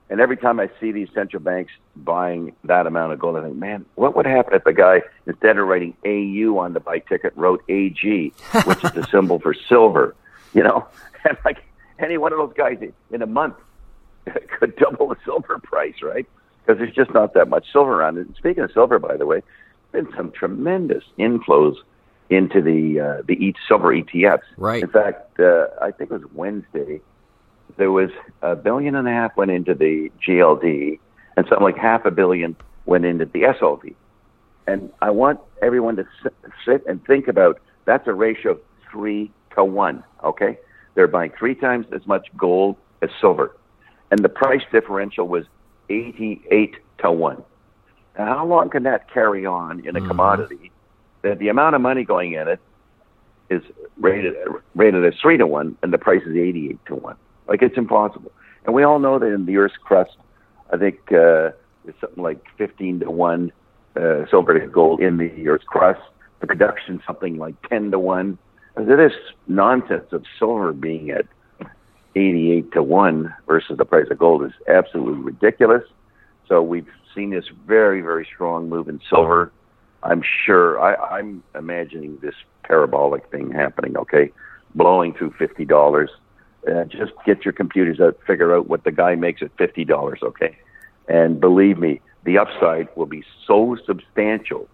And 0.10 0.22
every 0.22 0.38
time 0.38 0.60
I 0.60 0.70
see 0.80 0.92
these 0.92 1.10
central 1.14 1.42
banks 1.42 1.74
buying 1.96 2.56
that 2.66 2.86
amount 2.86 3.14
of 3.14 3.20
gold, 3.20 3.38
I 3.38 3.44
think, 3.44 3.56
man, 3.56 3.86
what 3.96 4.16
would 4.16 4.28
happen 4.28 4.54
if 4.54 4.64
the 4.64 4.74
guy, 4.74 5.02
instead 5.26 5.58
of 5.58 5.68
writing 5.68 5.96
AU 6.06 6.58
on 6.58 6.74
the 6.74 6.80
buy 6.80 7.00
ticket, 7.00 7.34
wrote 7.36 7.64
AG, 7.70 8.34
which 8.66 8.84
is 8.84 8.92
the 8.92 9.08
symbol 9.12 9.40
for 9.40 9.54
silver, 9.54 10.16
you 10.54 10.64
know? 10.64 10.88
And 11.28 11.36
like 11.44 11.64
any 11.98 12.20
one 12.20 12.34
of 12.34 12.38
those 12.38 12.54
guys 12.56 12.78
in 13.10 13.24
a 13.24 13.26
month 13.26 13.56
could 14.60 14.76
double 14.76 15.08
the 15.08 15.16
silver 15.26 15.58
price, 15.58 16.04
right? 16.04 16.28
Because 16.64 16.78
there's 16.78 16.94
just 16.94 17.12
not 17.16 17.34
that 17.34 17.50
much 17.50 17.66
silver 17.72 18.00
around. 18.00 18.20
And 18.20 18.36
speaking 18.38 18.64
of 18.64 18.72
silver, 18.72 19.00
by 19.00 19.18
the 19.18 19.26
way, 19.26 19.42
been 19.92 20.08
some 20.16 20.32
tremendous 20.32 21.04
inflows 21.18 21.78
into 22.30 22.62
the 22.62 23.00
uh, 23.00 23.22
the 23.26 23.56
silver 23.68 23.94
ETFs. 23.94 24.42
Right. 24.58 24.84
In 24.84 24.90
fact, 24.90 25.40
uh, 25.40 25.68
I 25.82 25.92
think 25.92 26.12
it 26.12 26.22
was 26.22 26.32
Wednesday. 26.34 27.02
There 27.78 27.92
was 27.92 28.10
a 28.42 28.56
billion 28.56 28.96
and 28.96 29.08
a 29.08 29.12
half 29.12 29.36
went 29.36 29.52
into 29.52 29.74
the 29.74 30.12
GLD, 30.26 31.00
and 31.36 31.46
something 31.48 31.64
like 31.64 31.78
half 31.78 32.06
a 32.06 32.12
billion 32.12 32.56
went 32.86 33.06
into 33.06 33.26
the 33.26 33.42
SLV. 33.42 33.96
And 34.68 34.92
I 35.02 35.10
want 35.12 35.40
everyone 35.62 35.96
to 35.98 36.06
sit 36.66 36.86
and 36.88 37.04
think 37.06 37.28
about 37.28 37.60
that's 37.86 38.08
a 38.08 38.14
ratio 38.14 38.52
of 38.52 38.60
three 38.92 39.32
to 39.56 39.64
one. 39.64 40.04
Okay, 40.24 40.58
they're 40.96 41.08
buying 41.08 41.32
three 41.38 41.56
times 41.56 41.86
as 41.94 42.06
much 42.08 42.28
gold 42.38 42.78
as 43.02 43.10
silver, 43.20 43.56
and 44.10 44.24
the 44.24 44.30
price 44.30 44.64
differential 44.72 45.28
was 45.28 45.46
eighty-eight 45.90 46.78
to 47.00 47.12
one. 47.12 47.44
Now, 48.18 48.38
how 48.38 48.46
long 48.46 48.70
can 48.70 48.84
that 48.84 49.12
carry 49.12 49.46
on 49.46 49.82
in 49.82 49.96
a 49.96 50.00
mm-hmm. 50.00 50.08
commodity 50.08 50.72
that 51.22 51.40
the 51.40 51.50
amount 51.50 51.76
of 51.76 51.82
money 51.82 52.06
going 52.06 52.34
in 52.34 52.48
it 52.48 52.60
is 53.50 53.62
rated 54.00 54.36
rated 54.74 55.06
as 55.06 55.14
three 55.22 55.38
to 55.38 55.46
one, 55.46 55.78
and 55.84 55.94
the 55.94 55.98
price 55.98 56.24
is 56.26 56.36
eighty-eight 56.36 56.84
to 56.88 56.96
one? 56.96 57.18
Like 57.48 57.62
it's 57.62 57.78
impossible. 57.78 58.32
And 58.66 58.74
we 58.74 58.84
all 58.84 59.00
know 59.00 59.20
that 59.20 59.28
in 59.28 59.46
the 59.46 59.58
Earth's 59.58 59.78
crust, 59.78 60.18
I 60.72 60.78
think 60.78 61.00
uh, 61.12 61.52
it's 61.86 62.00
something 62.02 62.24
like 62.24 62.44
fifteen 62.58 63.00
to 63.02 63.12
one 63.12 63.52
uh, 63.96 64.26
silver 64.30 64.60
to 64.60 64.68
gold 64.68 65.02
in 65.02 65.18
the 65.18 65.48
Earth's 65.48 65.66
crust. 65.66 66.02
The 66.40 66.48
production 66.48 67.02
something 67.06 67.38
like 67.38 67.56
ten 67.70 67.92
to 67.92 68.00
one. 68.00 68.38
This 68.76 69.14
nonsense 69.48 70.12
of 70.12 70.26
silver 70.38 70.74
being 70.74 71.10
at 71.10 71.26
88 72.16 72.72
to 72.74 72.84
1 72.84 73.34
versus 73.48 73.78
the 73.78 73.86
price 73.86 74.08
of 74.10 74.18
gold 74.18 74.44
is 74.44 74.52
absolutely 74.68 75.22
ridiculous. 75.22 75.84
So 76.48 76.62
we've 76.62 76.88
seen 77.14 77.32
this 77.32 77.46
very, 77.66 78.02
very 78.02 78.28
strong 78.34 78.70
move 78.70 78.88
in 78.88 79.02
silver. 79.10 79.52
I'm 80.04 80.22
sure, 80.46 80.80
I, 80.80 81.18
I'm 81.18 81.44
imagining 81.56 82.18
this 82.22 82.36
parabolic 82.64 83.30
thing 83.32 83.52
happening, 83.52 83.98
okay? 83.98 84.32
Blowing 84.76 85.14
through 85.14 85.32
$50. 85.32 86.08
Uh, 86.68 86.86
just 86.86 87.14
get 87.26 87.46
your 87.46 87.54
computers 87.54 88.00
out, 88.00 88.18
figure 88.26 88.56
out 88.56 88.68
what 88.68 88.84
the 88.84 88.92
guy 88.92 89.16
makes 89.16 89.42
at 89.42 89.56
$50, 89.58 90.24
okay? 90.24 90.58
And 91.08 91.40
believe 91.40 91.78
me, 91.78 92.02
the 92.24 92.40
upside 92.40 92.88
will 92.96 93.06
be 93.06 93.24
so 93.46 93.78
substantial. 93.86 94.68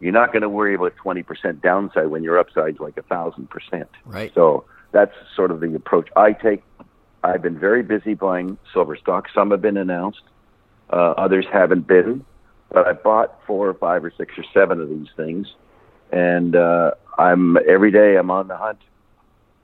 You're 0.00 0.12
not 0.12 0.32
going 0.32 0.42
to 0.42 0.48
worry 0.48 0.74
about 0.74 0.94
20% 0.96 1.60
downside 1.60 2.06
when 2.06 2.22
your 2.22 2.38
upside's 2.38 2.80
like 2.80 2.96
a 2.96 3.02
thousand 3.02 3.50
percent. 3.50 3.88
Right. 4.04 4.32
So 4.34 4.64
that's 4.92 5.12
sort 5.34 5.50
of 5.50 5.60
the 5.60 5.74
approach 5.74 6.08
I 6.16 6.32
take. 6.32 6.62
I've 7.22 7.42
been 7.42 7.58
very 7.58 7.82
busy 7.82 8.14
buying 8.14 8.56
silver 8.72 8.96
stocks. 8.96 9.30
Some 9.34 9.50
have 9.50 9.60
been 9.60 9.76
announced, 9.76 10.22
uh, 10.90 11.14
others 11.16 11.46
haven't 11.52 11.86
been. 11.86 12.24
But 12.70 12.86
I 12.86 12.92
bought 12.92 13.38
four 13.46 13.68
or 13.68 13.74
five 13.74 14.04
or 14.04 14.12
six 14.16 14.34
or 14.36 14.44
seven 14.52 14.80
of 14.80 14.88
these 14.88 15.08
things, 15.16 15.46
and 16.10 16.56
uh, 16.56 16.92
I'm 17.16 17.56
every 17.68 17.92
day 17.92 18.16
I'm 18.16 18.30
on 18.30 18.48
the 18.48 18.56
hunt, 18.56 18.80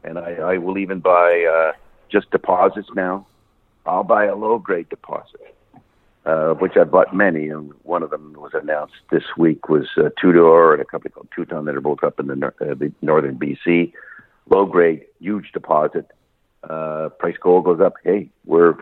and 0.05 0.19
I, 0.19 0.35
I 0.35 0.59
will 0.59 0.79
even 0.79 1.01
buy 1.01 1.45
uh, 1.45 1.73
just 2.11 2.31
deposits 2.31 2.89
now. 2.95 3.27
I'll 3.87 4.05
buy 4.05 4.27
a 4.27 4.37
low 4.37 4.59
grade 4.59 4.89
deposit, 4.89 5.55
uh, 6.25 6.55
which 6.55 6.77
I 6.77 6.85
bought 6.85 7.15
many, 7.15 7.49
and 7.49 7.73
one 7.83 8.03
of 8.03 8.11
them 8.11 8.35
was 8.39 8.53
announced 8.55 8.95
this 9.11 9.25
week 9.37 9.69
was 9.69 9.89
uh, 9.97 10.11
Tudor 10.21 10.75
and 10.75 10.83
a 10.83 10.85
company 10.85 11.13
called 11.13 11.29
Teuton 11.37 11.65
that 11.65 11.75
are 11.75 11.81
both 11.81 12.05
up 12.05 12.21
in 12.21 12.27
the, 12.29 12.47
uh, 12.47 12.75
the 12.75 12.93
northern 13.03 13.39
BC. 13.39 13.93
Low 14.49 14.67
grade, 14.67 15.05
huge 15.21 15.53
deposit. 15.53 16.11
Uh, 16.63 17.09
price 17.19 17.37
gold 17.41 17.65
goes 17.65 17.81
up. 17.81 17.95
Hey, 18.05 18.29
we're 18.45 18.75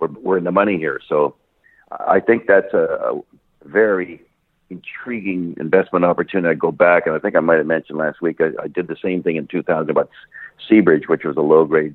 we're 0.00 0.08
we're 0.08 0.38
in 0.38 0.44
the 0.44 0.50
money 0.50 0.76
here. 0.76 1.00
So 1.08 1.36
I 1.90 2.18
think 2.20 2.46
that's 2.46 2.72
a, 2.72 3.12
a 3.14 3.22
very 3.64 4.22
intriguing 4.70 5.54
investment 5.60 6.04
opportunity. 6.04 6.48
I 6.48 6.54
go 6.54 6.72
back, 6.72 7.06
and 7.06 7.14
I 7.14 7.18
think 7.18 7.36
I 7.36 7.40
might 7.40 7.58
have 7.58 7.66
mentioned 7.66 7.98
last 7.98 8.20
week. 8.20 8.40
I, 8.40 8.50
I 8.62 8.68
did 8.68 8.88
the 8.88 8.96
same 9.02 9.22
thing 9.22 9.36
in 9.36 9.46
2000 9.46 9.88
about 9.90 10.10
Seabridge, 10.70 11.08
which 11.08 11.24
was 11.24 11.36
a 11.36 11.40
low 11.40 11.64
grade 11.64 11.94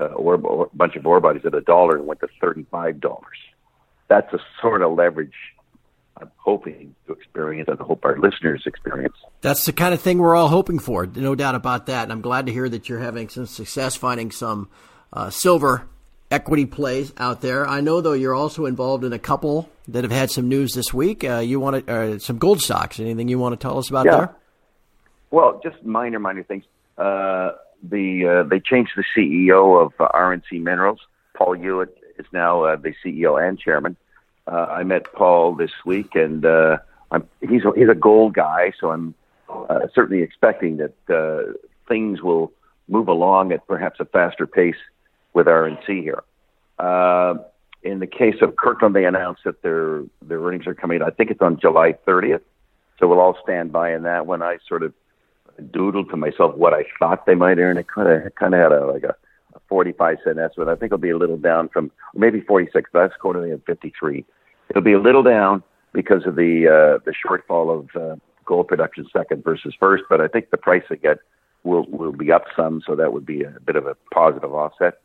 uh, 0.00 0.06
ore, 0.06 0.36
ore, 0.36 0.70
bunch 0.74 0.96
of 0.96 1.06
ore 1.06 1.20
bodies 1.20 1.42
at 1.44 1.54
a 1.54 1.60
dollar 1.60 1.96
and 1.96 2.06
went 2.06 2.20
to 2.20 2.28
thirty-five 2.40 3.00
dollars. 3.00 3.38
That's 4.08 4.32
a 4.32 4.38
sort 4.60 4.82
of 4.82 4.96
leverage 4.96 5.34
I'm 6.16 6.30
hoping 6.36 6.94
to 7.06 7.12
experience, 7.12 7.68
and 7.68 7.80
I 7.80 7.84
hope 7.84 8.04
our 8.04 8.18
listeners 8.18 8.64
experience. 8.66 9.14
That's 9.40 9.64
the 9.64 9.72
kind 9.72 9.94
of 9.94 10.00
thing 10.00 10.18
we're 10.18 10.34
all 10.34 10.48
hoping 10.48 10.78
for, 10.78 11.06
no 11.06 11.34
doubt 11.34 11.54
about 11.54 11.86
that. 11.86 12.02
And 12.02 12.12
I'm 12.12 12.20
glad 12.20 12.46
to 12.46 12.52
hear 12.52 12.68
that 12.68 12.88
you're 12.88 12.98
having 12.98 13.28
some 13.28 13.46
success 13.46 13.96
finding 13.96 14.30
some 14.30 14.68
uh, 15.12 15.30
silver 15.30 15.86
equity 16.30 16.66
plays 16.66 17.12
out 17.16 17.40
there. 17.40 17.66
I 17.66 17.80
know, 17.80 18.00
though, 18.00 18.12
you're 18.12 18.34
also 18.34 18.66
involved 18.66 19.04
in 19.04 19.12
a 19.12 19.18
couple 19.18 19.70
that 19.88 20.04
have 20.04 20.12
had 20.12 20.30
some 20.30 20.48
news 20.48 20.74
this 20.74 20.92
week. 20.92 21.24
Uh, 21.24 21.38
you 21.38 21.58
want 21.58 21.86
to, 21.86 21.92
uh, 21.92 22.18
some 22.18 22.38
gold 22.38 22.60
stocks? 22.60 23.00
Anything 23.00 23.28
you 23.28 23.38
want 23.38 23.58
to 23.58 23.62
tell 23.64 23.78
us 23.78 23.88
about 23.88 24.06
yeah. 24.06 24.16
there? 24.16 24.36
Well, 25.30 25.60
just 25.62 25.82
minor, 25.84 26.18
minor 26.18 26.42
things. 26.42 26.64
The 27.82 28.26
uh, 28.26 28.48
they 28.48 28.60
changed 28.60 28.92
the 28.96 29.04
CEO 29.16 29.82
of 29.84 29.92
uh, 29.98 30.08
RNC 30.08 30.60
Minerals. 30.62 31.00
Paul 31.34 31.56
Huet 31.56 31.88
is 32.18 32.26
now 32.32 32.64
uh, 32.64 32.76
the 32.76 32.94
CEO 33.04 33.42
and 33.42 33.58
chairman. 33.58 33.96
Uh, 34.46 34.66
I 34.68 34.82
met 34.82 35.12
Paul 35.12 35.54
this 35.54 35.70
week, 35.84 36.14
and 36.14 36.44
uh, 36.44 36.78
I'm, 37.10 37.26
he's 37.40 37.64
a, 37.64 37.72
he's 37.76 37.88
a 37.88 37.94
gold 37.94 38.34
guy, 38.34 38.72
so 38.78 38.90
I'm 38.90 39.14
uh, 39.48 39.86
certainly 39.94 40.22
expecting 40.22 40.78
that 40.78 40.94
uh, 41.08 41.52
things 41.88 42.20
will 42.22 42.52
move 42.88 43.08
along 43.08 43.52
at 43.52 43.66
perhaps 43.66 44.00
a 44.00 44.04
faster 44.04 44.46
pace 44.46 44.76
with 45.32 45.46
RNC 45.46 46.02
here. 46.02 46.22
Uh, 46.78 47.34
in 47.82 48.00
the 48.00 48.06
case 48.06 48.36
of 48.42 48.56
Kirkland, 48.56 48.94
they 48.94 49.04
announced 49.04 49.42
that 49.44 49.62
their 49.62 50.02
their 50.22 50.40
earnings 50.40 50.66
are 50.66 50.74
coming. 50.74 51.02
I 51.02 51.10
think 51.10 51.30
it's 51.30 51.40
on 51.40 51.58
July 51.58 51.94
30th, 52.06 52.42
so 52.98 53.08
we'll 53.08 53.20
all 53.20 53.38
stand 53.42 53.72
by 53.72 53.94
in 53.94 54.02
that 54.02 54.26
one. 54.26 54.42
I 54.42 54.58
sort 54.68 54.82
of 54.82 54.92
doodled 55.70 56.10
to 56.10 56.16
myself 56.16 56.54
what 56.56 56.74
I 56.74 56.84
thought 56.98 57.26
they 57.26 57.34
might 57.34 57.58
earn. 57.58 57.78
It 57.78 57.88
kind 57.88 58.08
of 58.08 58.34
kind 58.34 58.54
of 58.54 58.60
had 58.60 58.72
a 58.72 58.86
like 58.86 59.02
a, 59.04 59.14
a 59.54 59.60
45 59.68 60.18
cent 60.24 60.38
estimate. 60.38 60.68
I 60.68 60.74
think 60.74 60.84
it'll 60.84 60.98
be 60.98 61.10
a 61.10 61.18
little 61.18 61.36
down 61.36 61.68
from 61.68 61.90
maybe 62.14 62.40
46. 62.40 62.90
Last 62.92 63.18
quarter 63.18 63.40
they 63.40 63.50
had 63.50 63.62
53. 63.66 64.24
It'll 64.70 64.82
be 64.82 64.92
a 64.92 65.00
little 65.00 65.22
down 65.22 65.62
because 65.92 66.26
of 66.26 66.36
the 66.36 66.66
uh, 66.68 67.02
the 67.04 67.14
shortfall 67.24 67.80
of 67.80 67.96
uh, 68.00 68.16
gold 68.44 68.68
production 68.68 69.06
second 69.12 69.44
versus 69.44 69.74
first, 69.78 70.04
but 70.08 70.20
I 70.20 70.28
think 70.28 70.50
the 70.50 70.56
price 70.56 70.82
they 70.90 70.96
get 70.96 71.18
will 71.64 71.86
will 71.88 72.12
be 72.12 72.32
up 72.32 72.44
some, 72.56 72.82
so 72.86 72.96
that 72.96 73.12
would 73.12 73.26
be 73.26 73.42
a 73.42 73.60
bit 73.64 73.76
of 73.76 73.86
a 73.86 73.96
positive 74.12 74.52
offset. 74.54 75.00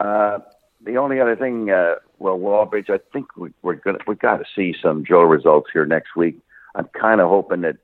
Uh, 0.00 0.38
the 0.84 0.96
only 0.96 1.20
other 1.20 1.34
thing, 1.34 1.70
uh, 1.70 1.96
well, 2.18 2.38
Wallbridge, 2.38 2.88
I 2.88 3.00
think 3.12 3.36
we, 3.36 3.50
we're 3.62 3.74
gonna 3.74 3.98
we 4.06 4.14
got 4.14 4.38
to 4.38 4.44
see 4.54 4.74
some 4.80 5.02
drill 5.02 5.22
results 5.22 5.70
here 5.72 5.86
next 5.86 6.16
week. 6.16 6.38
I'm 6.74 6.88
kind 6.98 7.20
of 7.20 7.28
hoping 7.28 7.62
that 7.62 7.76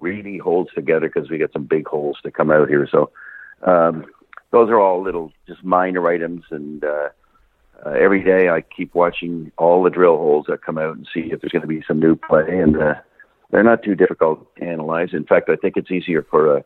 really 0.00 0.38
holds 0.38 0.72
together 0.74 1.08
because 1.12 1.30
we 1.30 1.38
got 1.38 1.52
some 1.52 1.64
big 1.64 1.86
holes 1.86 2.18
to 2.22 2.30
come 2.30 2.50
out 2.50 2.68
here. 2.68 2.88
So 2.90 3.10
um, 3.66 4.06
those 4.50 4.70
are 4.70 4.80
all 4.80 5.02
little 5.02 5.32
just 5.46 5.62
minor 5.62 6.06
items, 6.08 6.44
and 6.50 6.84
uh, 6.84 7.08
uh, 7.84 7.90
every 7.90 8.22
day 8.22 8.48
I 8.48 8.62
keep 8.62 8.94
watching 8.94 9.52
all 9.56 9.82
the 9.82 9.90
drill 9.90 10.16
holes 10.16 10.46
that 10.48 10.62
come 10.62 10.78
out 10.78 10.96
and 10.96 11.08
see 11.12 11.30
if 11.32 11.40
there's 11.40 11.52
going 11.52 11.62
to 11.62 11.68
be 11.68 11.82
some 11.86 12.00
new 12.00 12.16
play, 12.16 12.60
and 12.60 12.76
uh, 12.76 12.94
they're 13.50 13.62
not 13.62 13.82
too 13.82 13.94
difficult 13.94 14.54
to 14.56 14.64
analyze. 14.64 15.10
In 15.12 15.24
fact, 15.24 15.48
I 15.48 15.56
think 15.56 15.76
it's 15.76 15.90
easier 15.90 16.26
for 16.28 16.56
a, 16.56 16.64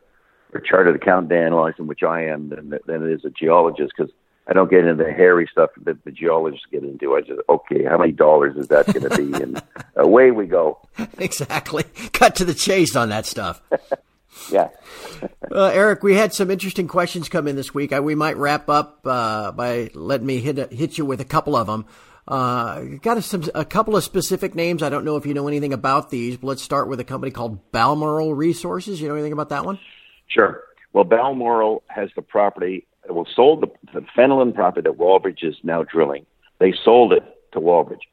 for 0.51 0.59
a 0.59 0.67
chartered 0.67 0.95
accountant 0.95 1.29
to 1.29 1.37
analyze 1.37 1.75
them, 1.77 1.87
which 1.87 2.03
I 2.03 2.25
am, 2.25 2.49
than, 2.49 2.73
than 2.85 3.03
it 3.03 3.11
is 3.11 3.25
a 3.25 3.29
geologist 3.29 3.93
because 3.95 4.11
I 4.47 4.53
don't 4.53 4.69
get 4.69 4.85
into 4.85 5.03
the 5.03 5.11
hairy 5.11 5.47
stuff 5.51 5.71
that 5.83 6.03
the 6.03 6.11
geologists 6.11 6.67
get 6.71 6.83
into. 6.83 7.15
I 7.15 7.21
just, 7.21 7.41
okay, 7.49 7.83
how 7.83 7.97
many 7.97 8.11
dollars 8.11 8.55
is 8.57 8.67
that 8.67 8.85
going 8.85 9.09
to 9.09 9.17
be? 9.17 9.25
And 9.41 9.61
away 9.95 10.31
we 10.31 10.45
go. 10.45 10.79
Exactly. 11.17 11.83
Cut 12.13 12.35
to 12.35 12.45
the 12.45 12.53
chase 12.53 12.95
on 12.95 13.09
that 13.09 13.25
stuff. 13.25 13.61
yeah. 14.51 14.69
uh, 15.51 15.65
Eric, 15.65 16.03
we 16.03 16.15
had 16.15 16.33
some 16.33 16.51
interesting 16.51 16.87
questions 16.87 17.27
come 17.27 17.47
in 17.47 17.55
this 17.55 17.73
week. 17.73 17.91
I, 17.91 17.99
we 17.99 18.15
might 18.15 18.37
wrap 18.37 18.69
up 18.69 19.01
uh, 19.05 19.51
by 19.51 19.89
letting 19.93 20.27
me 20.27 20.39
hit, 20.39 20.71
hit 20.71 20.97
you 20.97 21.05
with 21.05 21.21
a 21.21 21.25
couple 21.25 21.55
of 21.55 21.67
them. 21.67 21.85
Uh, 22.27 22.81
got 23.01 23.17
a, 23.17 23.21
some, 23.21 23.43
a 23.53 23.65
couple 23.65 23.95
of 23.95 24.03
specific 24.03 24.55
names. 24.55 24.83
I 24.83 24.89
don't 24.89 25.05
know 25.05 25.15
if 25.15 25.25
you 25.25 25.33
know 25.33 25.47
anything 25.47 25.73
about 25.73 26.09
these, 26.11 26.37
but 26.37 26.47
let's 26.47 26.61
start 26.61 26.87
with 26.87 26.99
a 26.99 27.03
company 27.03 27.31
called 27.31 27.71
Balmoral 27.71 28.33
Resources. 28.33 29.01
You 29.01 29.07
know 29.07 29.15
anything 29.15 29.33
about 29.33 29.49
that 29.49 29.65
one? 29.65 29.79
Sure. 30.27 30.61
Well, 30.93 31.03
Balmoral 31.03 31.83
has 31.87 32.09
the 32.15 32.21
property 32.21 32.87
well, 33.09 33.27
sold 33.35 33.61
the, 33.61 33.99
the 33.99 34.05
Fenelon 34.15 34.53
property 34.53 34.89
that 34.89 34.97
Wallbridge 34.97 35.43
is 35.43 35.55
now 35.63 35.83
drilling. 35.83 36.25
They 36.59 36.73
sold 36.83 37.13
it 37.13 37.23
to 37.53 37.59
Wallbridge, 37.59 38.07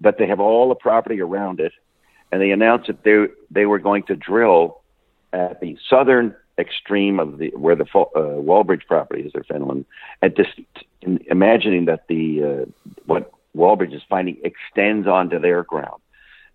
but 0.00 0.18
they 0.18 0.26
have 0.26 0.40
all 0.40 0.68
the 0.68 0.74
property 0.74 1.20
around 1.20 1.60
it, 1.60 1.72
and 2.30 2.40
they 2.40 2.50
announced 2.50 2.88
that 2.88 3.04
they 3.04 3.26
they 3.50 3.66
were 3.66 3.78
going 3.78 4.02
to 4.04 4.16
drill 4.16 4.80
at 5.32 5.60
the 5.60 5.76
southern 5.88 6.34
extreme 6.58 7.20
of 7.20 7.38
the 7.38 7.50
where 7.56 7.76
the 7.76 7.84
uh, 7.84 8.40
Wallbridge 8.40 8.86
property 8.86 9.22
is, 9.22 9.32
or 9.34 9.44
Fenelon, 9.44 9.84
and 10.22 10.36
just 10.36 10.60
imagining 11.02 11.86
that 11.86 12.06
the 12.08 12.42
uh, 12.44 12.90
what 13.06 13.30
Wallbridge 13.56 13.94
is 13.94 14.02
finding 14.08 14.38
extends 14.42 15.06
onto 15.06 15.38
their 15.38 15.62
ground, 15.62 16.00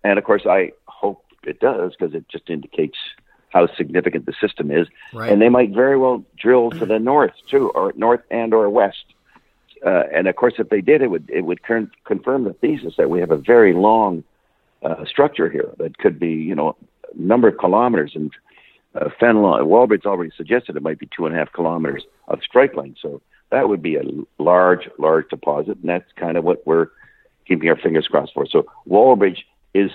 and 0.02 0.18
of 0.18 0.24
course 0.24 0.42
I 0.46 0.72
hope 0.86 1.24
it 1.42 1.60
does 1.60 1.92
because 1.98 2.14
it 2.14 2.28
just 2.28 2.48
indicates 2.50 2.96
how 3.54 3.68
significant 3.76 4.26
the 4.26 4.34
system 4.40 4.72
is, 4.72 4.88
right. 5.12 5.30
and 5.30 5.40
they 5.40 5.48
might 5.48 5.70
very 5.70 5.96
well 5.96 6.24
drill 6.36 6.70
to 6.70 6.84
the 6.84 6.98
north 6.98 7.32
too, 7.48 7.70
or 7.70 7.92
north 7.96 8.20
and 8.30 8.52
or 8.52 8.68
west. 8.68 9.04
Uh, 9.86 10.02
and 10.12 10.26
of 10.26 10.34
course, 10.34 10.54
if 10.58 10.68
they 10.70 10.80
did, 10.80 11.00
it 11.02 11.08
would 11.08 11.30
it 11.32 11.42
would 11.42 11.62
con- 11.62 11.90
confirm 12.04 12.44
the 12.44 12.52
thesis 12.54 12.94
that 12.98 13.08
we 13.08 13.20
have 13.20 13.30
a 13.30 13.36
very 13.36 13.72
long 13.72 14.24
uh, 14.82 15.04
structure 15.04 15.48
here 15.48 15.70
that 15.78 15.96
could 15.98 16.18
be, 16.18 16.32
you 16.32 16.54
know, 16.54 16.70
a 16.70 16.76
number 17.16 17.46
of 17.46 17.56
kilometers. 17.58 18.12
And 18.16 18.32
uh, 18.94 19.08
Fenelon, 19.20 19.62
Wallbridge 19.66 20.04
already 20.04 20.32
suggested 20.36 20.76
it 20.76 20.82
might 20.82 20.98
be 20.98 21.08
two 21.16 21.24
and 21.24 21.34
a 21.34 21.38
half 21.38 21.52
kilometers 21.52 22.02
of 22.26 22.40
strike 22.42 22.74
length. 22.74 22.98
So 23.00 23.22
that 23.50 23.68
would 23.68 23.82
be 23.82 23.96
a 23.96 24.02
large, 24.38 24.88
large 24.98 25.28
deposit, 25.28 25.78
and 25.80 25.88
that's 25.88 26.10
kind 26.16 26.36
of 26.36 26.42
what 26.42 26.66
we're 26.66 26.88
keeping 27.46 27.68
our 27.68 27.76
fingers 27.76 28.08
crossed 28.08 28.34
for. 28.34 28.46
So 28.46 28.66
Wallbridge 28.88 29.44
is 29.74 29.90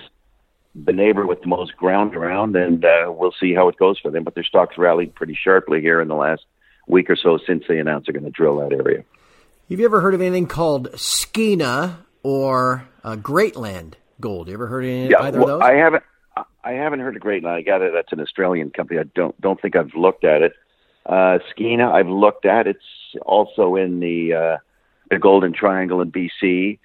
the 0.74 0.92
neighbor 0.92 1.26
with 1.26 1.40
the 1.40 1.48
most 1.48 1.76
ground 1.76 2.14
around, 2.14 2.54
and 2.56 2.84
uh, 2.84 3.06
we'll 3.08 3.34
see 3.40 3.54
how 3.54 3.68
it 3.68 3.76
goes 3.76 3.98
for 3.98 4.10
them. 4.10 4.24
But 4.24 4.34
their 4.34 4.44
stocks 4.44 4.78
rallied 4.78 5.14
pretty 5.14 5.36
sharply 5.40 5.80
here 5.80 6.00
in 6.00 6.08
the 6.08 6.14
last 6.14 6.44
week 6.86 7.10
or 7.10 7.16
so 7.16 7.38
since 7.46 7.64
they 7.68 7.78
announced 7.78 8.06
they're 8.06 8.18
going 8.18 8.24
to 8.24 8.30
drill 8.30 8.56
that 8.60 8.72
area. 8.72 9.04
Have 9.68 9.78
you 9.78 9.84
ever 9.84 10.00
heard 10.00 10.14
of 10.14 10.20
anything 10.20 10.46
called 10.46 10.88
Skeena 10.92 11.98
or 12.22 12.88
uh, 13.04 13.16
Greatland 13.16 13.94
Gold? 14.20 14.48
You 14.48 14.54
ever 14.54 14.66
heard 14.66 14.84
of 14.84 14.90
any, 14.90 15.10
yeah, 15.10 15.22
either 15.22 15.38
well, 15.38 15.56
of 15.56 15.60
those? 15.60 15.68
I 15.68 15.74
haven't. 15.74 16.02
I 16.62 16.72
haven't 16.72 17.00
heard 17.00 17.16
of 17.16 17.22
Greatland. 17.22 17.46
I 17.46 17.62
got 17.62 17.80
it. 17.80 17.92
That's 17.94 18.12
an 18.12 18.20
Australian 18.20 18.70
company. 18.70 19.00
I 19.00 19.04
don't 19.14 19.38
don't 19.40 19.60
think 19.60 19.76
I've 19.76 19.94
looked 19.94 20.24
at 20.24 20.42
it. 20.42 20.52
Uh, 21.06 21.38
Skeena, 21.50 21.90
I've 21.90 22.08
looked 22.08 22.44
at. 22.44 22.66
It's 22.66 22.84
also 23.24 23.76
in 23.76 24.00
the 24.00 24.34
uh, 24.34 24.56
the 25.10 25.18
Golden 25.18 25.52
Triangle 25.52 26.00
in 26.00 26.12
BC. 26.12 26.78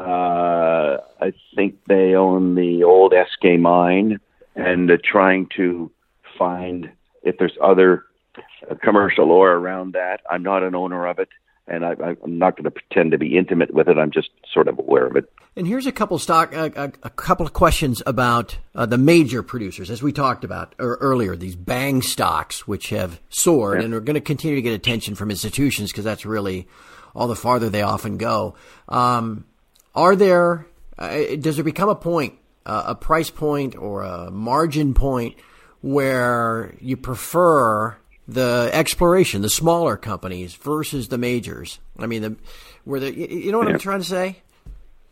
Uh, 0.00 0.96
I 1.20 1.34
think 1.54 1.76
they 1.86 2.14
own 2.14 2.54
the 2.54 2.84
old 2.84 3.12
Eskay 3.12 3.60
mine 3.60 4.18
and 4.56 4.88
they're 4.88 4.98
trying 4.98 5.48
to 5.56 5.90
find 6.38 6.90
if 7.22 7.36
there's 7.38 7.56
other 7.62 8.04
uh, 8.38 8.74
commercial 8.82 9.30
ore 9.30 9.52
around 9.52 9.92
that. 9.92 10.20
I'm 10.30 10.42
not 10.42 10.62
an 10.62 10.74
owner 10.74 11.06
of 11.06 11.18
it. 11.18 11.28
and 11.66 11.84
I, 11.84 11.92
I'm 11.92 12.38
not 12.38 12.56
going 12.56 12.64
to 12.64 12.70
pretend 12.70 13.12
to 13.12 13.18
be 13.18 13.36
intimate 13.36 13.74
with 13.74 13.88
it. 13.88 13.98
I'm 13.98 14.10
just 14.10 14.30
sort 14.52 14.68
of 14.68 14.78
aware 14.78 15.06
of 15.06 15.16
it. 15.16 15.30
And 15.54 15.66
here's 15.66 15.86
a 15.86 15.92
couple 15.92 16.18
stock, 16.18 16.56
uh, 16.56 16.70
a, 16.74 16.92
a, 17.02 17.10
couple 17.10 17.44
of 17.44 17.52
questions 17.52 18.02
about 18.06 18.56
uh, 18.74 18.86
the 18.86 18.96
major 18.96 19.42
producers, 19.42 19.90
as 19.90 20.02
we 20.02 20.12
talked 20.12 20.44
about 20.44 20.74
earlier. 20.78 21.36
These 21.36 21.56
bang 21.56 22.00
stocks, 22.02 22.66
which 22.66 22.88
have 22.88 23.20
soared 23.28 23.80
yeah. 23.80 23.84
and 23.84 23.94
are 23.94 24.00
going 24.00 24.14
to 24.14 24.20
continue 24.20 24.56
to 24.56 24.62
get 24.62 24.72
attention 24.72 25.14
from 25.14 25.30
institutions 25.30 25.92
because 25.92 26.04
that's 26.04 26.24
really 26.24 26.66
all 27.14 27.28
the 27.28 27.36
farther 27.36 27.68
they 27.68 27.82
often 27.82 28.16
go. 28.16 28.54
Um, 28.88 29.44
are 29.94 30.16
there? 30.16 30.66
Uh, 30.98 31.36
does 31.38 31.56
there 31.56 31.64
become 31.64 31.88
a 31.88 31.94
point, 31.94 32.34
uh, 32.66 32.84
a 32.88 32.94
price 32.94 33.30
point, 33.30 33.76
or 33.76 34.02
a 34.02 34.30
margin 34.30 34.94
point 34.94 35.36
where 35.80 36.74
you 36.80 36.96
prefer 36.96 37.96
the 38.28 38.70
exploration, 38.72 39.42
the 39.42 39.50
smaller 39.50 39.96
companies 39.96 40.54
versus 40.54 41.08
the 41.08 41.18
majors? 41.18 41.78
I 41.98 42.06
mean, 42.06 42.22
the 42.22 42.36
where 42.84 43.00
the 43.00 43.12
you 43.12 43.50
know 43.52 43.58
what 43.58 43.68
yeah. 43.68 43.74
I'm 43.74 43.80
trying 43.80 44.00
to 44.00 44.06
say? 44.06 44.42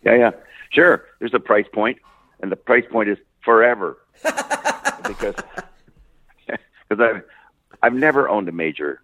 Yeah, 0.05 0.17
yeah, 0.17 0.31
sure. 0.71 1.05
There's 1.19 1.35
a 1.35 1.41
price 1.41 1.67
point, 1.73 1.99
and 2.41 2.53
the 2.53 2.57
price 2.57 2.85
point 2.91 3.09
is 3.09 3.19
forever 3.45 3.99
because 4.23 5.35
because 6.47 7.01
I've 7.01 7.23
I've 7.83 7.95
never 7.95 8.29
owned 8.29 8.49
a 8.49 8.53
major 8.53 9.01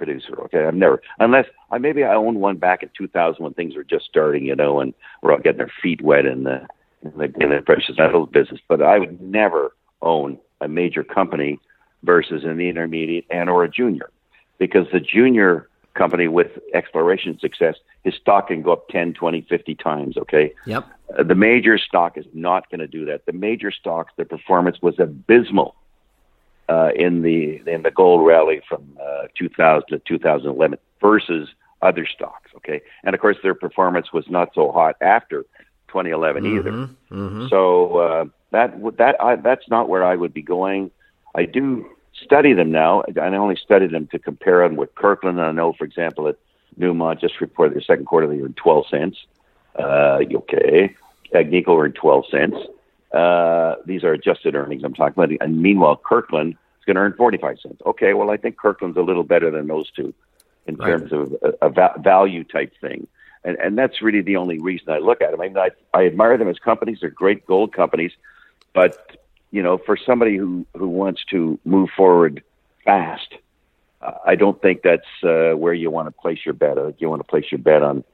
producer. 0.00 0.40
Okay, 0.44 0.64
I've 0.64 0.74
never 0.74 1.02
unless 1.18 1.44
I 1.70 1.76
maybe 1.76 2.02
I 2.04 2.14
owned 2.14 2.40
one 2.40 2.56
back 2.56 2.82
in 2.82 2.88
2000 2.96 3.44
when 3.44 3.52
things 3.52 3.76
were 3.76 3.84
just 3.84 4.06
starting, 4.06 4.46
you 4.46 4.56
know, 4.56 4.80
and 4.80 4.94
we're 5.22 5.32
all 5.32 5.38
getting 5.38 5.58
their 5.58 5.72
feet 5.82 6.00
wet 6.00 6.24
in 6.24 6.44
the 6.44 6.66
in 7.02 7.12
the, 7.18 7.24
in 7.38 7.50
the 7.50 7.60
precious 7.64 7.98
metals 7.98 8.30
business. 8.32 8.60
But 8.66 8.80
I 8.80 8.98
would 8.98 9.20
never 9.20 9.76
own 10.00 10.38
a 10.62 10.68
major 10.68 11.04
company 11.04 11.60
versus 12.02 12.44
an 12.44 12.60
intermediate 12.60 13.26
and 13.30 13.50
or 13.50 13.62
a 13.62 13.68
junior 13.70 14.10
because 14.58 14.86
the 14.90 15.00
junior 15.00 15.68
company 15.92 16.28
with 16.28 16.58
exploration 16.72 17.38
success, 17.38 17.74
his 18.04 18.14
stock 18.14 18.48
can 18.48 18.62
go 18.62 18.72
up 18.72 18.88
10, 18.88 19.12
20, 19.12 19.42
50 19.42 19.74
times. 19.74 20.16
Okay. 20.16 20.54
Yep. 20.64 20.86
Uh, 21.18 21.22
the 21.24 21.34
major 21.34 21.76
stock 21.76 22.16
is 22.16 22.24
not 22.32 22.70
going 22.70 22.78
to 22.78 22.86
do 22.86 23.04
that. 23.04 23.26
The 23.26 23.32
major 23.32 23.70
stocks, 23.70 24.14
the 24.16 24.24
performance 24.24 24.78
was 24.80 24.94
abysmal 24.98 25.74
uh, 26.70 26.90
in 26.94 27.22
the 27.22 27.60
in 27.66 27.82
the 27.82 27.90
gold 27.90 28.24
rally 28.24 28.62
from 28.68 28.96
uh, 29.02 29.26
2000 29.36 29.88
to 29.88 29.98
2011 29.98 30.78
versus 31.00 31.48
other 31.82 32.06
stocks. 32.06 32.50
Okay. 32.56 32.80
And 33.02 33.14
of 33.14 33.20
course, 33.20 33.36
their 33.42 33.54
performance 33.54 34.12
was 34.12 34.28
not 34.28 34.54
so 34.54 34.70
hot 34.70 34.96
after 35.00 35.42
2011 35.88 36.44
mm-hmm, 36.44 36.56
either. 36.56 36.70
Mm-hmm. 36.70 37.46
So 37.48 37.96
uh, 37.96 38.24
that 38.52 38.96
that 38.98 39.22
I, 39.22 39.36
that's 39.36 39.68
not 39.68 39.88
where 39.88 40.04
I 40.04 40.14
would 40.14 40.32
be 40.32 40.42
going. 40.42 40.90
I 41.34 41.44
do 41.44 41.86
study 42.22 42.52
them 42.52 42.70
now. 42.70 43.02
and 43.02 43.18
I 43.18 43.36
only 43.36 43.56
study 43.56 43.86
them 43.86 44.06
to 44.08 44.18
compare 44.18 44.66
them 44.66 44.76
with 44.76 44.94
Kirkland. 44.94 45.40
I 45.40 45.52
know, 45.52 45.72
for 45.72 45.84
example, 45.84 46.24
that 46.24 46.38
Newmont 46.78 47.20
just 47.20 47.40
reported 47.40 47.74
their 47.74 47.82
second 47.82 48.06
quarter 48.06 48.26
they 48.26 48.36
were 48.36 48.46
in 48.46 48.54
12 48.54 48.86
cents. 48.88 49.18
Uh, 49.78 50.20
okay. 50.34 50.94
Agnico 51.34 51.76
were 51.76 51.86
in 51.86 51.92
12 51.92 52.24
cents. 52.30 52.56
Uh, 53.12 53.76
these 53.86 54.04
are 54.04 54.12
adjusted 54.12 54.54
earnings 54.54 54.82
I'm 54.84 54.94
talking 54.94 55.22
about. 55.22 55.36
And 55.40 55.60
meanwhile, 55.62 55.96
Kirkland 55.96 56.52
is 56.52 56.84
going 56.86 56.96
to 56.96 57.02
earn 57.02 57.14
45 57.14 57.58
cents. 57.60 57.82
Okay, 57.86 58.14
well, 58.14 58.30
I 58.30 58.36
think 58.36 58.56
Kirkland's 58.56 58.96
a 58.96 59.02
little 59.02 59.24
better 59.24 59.50
than 59.50 59.66
those 59.66 59.90
two 59.90 60.14
in 60.66 60.76
right. 60.76 60.98
terms 60.98 61.12
of 61.12 61.36
a, 61.42 61.66
a 61.66 61.70
va- 61.70 61.94
value 61.98 62.44
type 62.44 62.72
thing. 62.80 63.06
And, 63.42 63.56
and 63.56 63.78
that's 63.78 64.02
really 64.02 64.20
the 64.20 64.36
only 64.36 64.58
reason 64.58 64.90
I 64.90 64.98
look 64.98 65.22
at 65.22 65.30
them. 65.30 65.40
I 65.40 65.48
mean, 65.48 65.58
I, 65.58 65.70
I 65.94 66.06
admire 66.06 66.36
them 66.36 66.48
as 66.48 66.58
companies. 66.58 66.98
They're 67.00 67.10
great 67.10 67.46
gold 67.46 67.72
companies. 67.72 68.12
But 68.74 69.16
you 69.50 69.62
know, 69.62 69.78
for 69.78 69.96
somebody 69.96 70.36
who 70.36 70.66
who 70.76 70.88
wants 70.88 71.24
to 71.30 71.58
move 71.64 71.88
forward 71.96 72.42
fast, 72.84 73.34
uh, 74.00 74.12
I 74.24 74.34
don't 74.36 74.60
think 74.62 74.82
that's 74.82 75.02
uh, 75.24 75.52
where 75.56 75.74
you 75.74 75.90
want 75.90 76.08
to 76.08 76.12
place 76.12 76.38
your 76.44 76.54
bet. 76.54 76.78
I 76.78 76.86
think 76.86 77.00
you 77.00 77.08
want 77.08 77.20
to 77.20 77.28
place 77.28 77.46
your 77.50 77.58
bet 77.58 77.82
on 77.82 78.04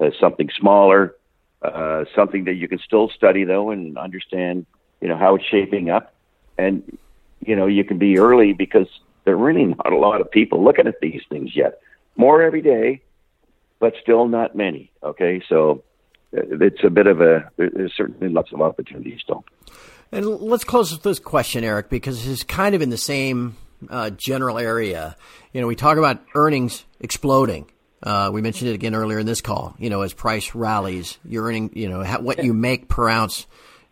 uh, 0.00 0.10
something 0.20 0.50
smaller, 0.58 1.14
uh, 1.64 2.04
something 2.14 2.44
that 2.44 2.54
you 2.54 2.68
can 2.68 2.78
still 2.78 3.08
study 3.08 3.44
though 3.44 3.70
and 3.70 3.96
understand, 3.98 4.66
you 5.00 5.08
know, 5.08 5.16
how 5.16 5.36
it's 5.36 5.44
shaping 5.44 5.90
up, 5.90 6.14
and 6.58 6.98
you 7.40 7.56
know, 7.56 7.66
you 7.66 7.84
can 7.84 7.98
be 7.98 8.18
early 8.18 8.52
because 8.52 8.88
there 9.24 9.34
are 9.34 9.38
really 9.38 9.64
not 9.64 9.92
a 9.92 9.96
lot 9.96 10.20
of 10.20 10.30
people 10.30 10.62
looking 10.62 10.86
at 10.86 11.00
these 11.00 11.22
things 11.28 11.54
yet. 11.54 11.80
More 12.16 12.42
every 12.42 12.62
day, 12.62 13.02
but 13.78 13.94
still 14.00 14.28
not 14.28 14.54
many. 14.54 14.90
Okay, 15.02 15.42
so 15.48 15.82
uh, 16.36 16.42
it's 16.60 16.84
a 16.84 16.90
bit 16.90 17.06
of 17.06 17.20
a 17.20 17.50
there's 17.56 17.94
certainly 17.96 18.28
lots 18.28 18.52
of 18.52 18.60
opportunities 18.60 19.20
still. 19.22 19.44
And 20.12 20.26
let's 20.26 20.64
close 20.64 20.92
with 20.92 21.02
this 21.02 21.18
question, 21.18 21.64
Eric, 21.64 21.88
because 21.88 22.26
it's 22.28 22.44
kind 22.44 22.74
of 22.74 22.82
in 22.82 22.90
the 22.90 22.96
same 22.96 23.56
uh, 23.90 24.10
general 24.10 24.58
area. 24.58 25.16
You 25.52 25.60
know, 25.60 25.66
we 25.66 25.76
talk 25.76 25.98
about 25.98 26.22
earnings 26.34 26.84
exploding. 27.00 27.66
Uh, 28.04 28.30
we 28.30 28.42
mentioned 28.42 28.70
it 28.70 28.74
again 28.74 28.94
earlier 28.94 29.18
in 29.18 29.26
this 29.26 29.40
call. 29.40 29.74
You 29.78 29.88
know, 29.88 30.02
as 30.02 30.12
price 30.12 30.54
rallies, 30.54 31.18
you're 31.24 31.44
earning, 31.44 31.70
you 31.74 31.88
know, 31.88 32.04
what 32.20 32.44
you 32.44 32.52
make 32.52 32.86
per 32.86 33.08
ounce 33.08 33.46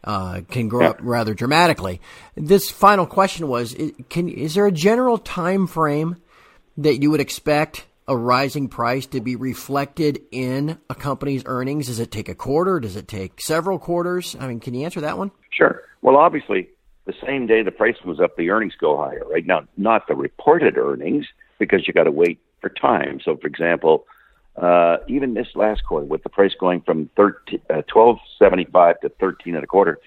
uh, 0.04 0.42
can 0.50 0.68
grow 0.68 0.90
up 0.90 0.98
rather 1.00 1.32
dramatically. 1.32 2.00
This 2.36 2.70
final 2.70 3.06
question 3.06 3.48
was: 3.48 3.74
Can 4.10 4.28
is 4.28 4.54
there 4.54 4.66
a 4.66 4.72
general 4.72 5.16
time 5.16 5.66
frame 5.66 6.16
that 6.76 7.00
you 7.00 7.10
would 7.10 7.20
expect 7.20 7.86
a 8.06 8.16
rising 8.16 8.68
price 8.68 9.06
to 9.06 9.20
be 9.20 9.36
reflected 9.36 10.20
in 10.30 10.78
a 10.90 10.94
company's 10.94 11.42
earnings? 11.46 11.86
Does 11.86 11.98
it 11.98 12.10
take 12.10 12.28
a 12.28 12.34
quarter? 12.34 12.80
Does 12.80 12.96
it 12.96 13.08
take 13.08 13.40
several 13.40 13.78
quarters? 13.78 14.36
I 14.38 14.46
mean, 14.46 14.60
can 14.60 14.74
you 14.74 14.84
answer 14.84 15.00
that 15.00 15.16
one? 15.16 15.30
Sure. 15.50 15.82
Well, 16.02 16.16
obviously, 16.16 16.68
the 17.06 17.14
same 17.24 17.46
day 17.46 17.62
the 17.62 17.70
price 17.70 17.96
goes 18.04 18.20
up, 18.20 18.36
the 18.36 18.50
earnings 18.50 18.74
go 18.78 18.98
higher, 18.98 19.22
right? 19.30 19.46
Now, 19.46 19.62
not 19.78 20.06
the 20.06 20.14
reported 20.14 20.76
earnings 20.76 21.26
because 21.58 21.86
you 21.86 21.94
got 21.94 22.04
to 22.04 22.10
wait 22.10 22.40
for 22.62 22.70
time. 22.70 23.20
So, 23.22 23.36
for 23.36 23.46
example, 23.46 24.06
uh, 24.56 24.98
even 25.08 25.34
this 25.34 25.48
last 25.54 25.84
quarter, 25.84 26.06
with 26.06 26.22
the 26.22 26.30
price 26.30 26.54
going 26.58 26.80
from 26.80 27.10
13, 27.16 27.60
uh, 27.68 27.82
12.75 27.94 29.00
to 29.00 29.08
13 29.10 29.54
and 29.54 29.64
a 29.64 29.66
quarter, 29.66 29.98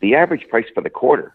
the 0.00 0.14
average 0.14 0.48
price 0.48 0.66
for 0.74 0.82
the 0.82 0.90
quarter 0.90 1.34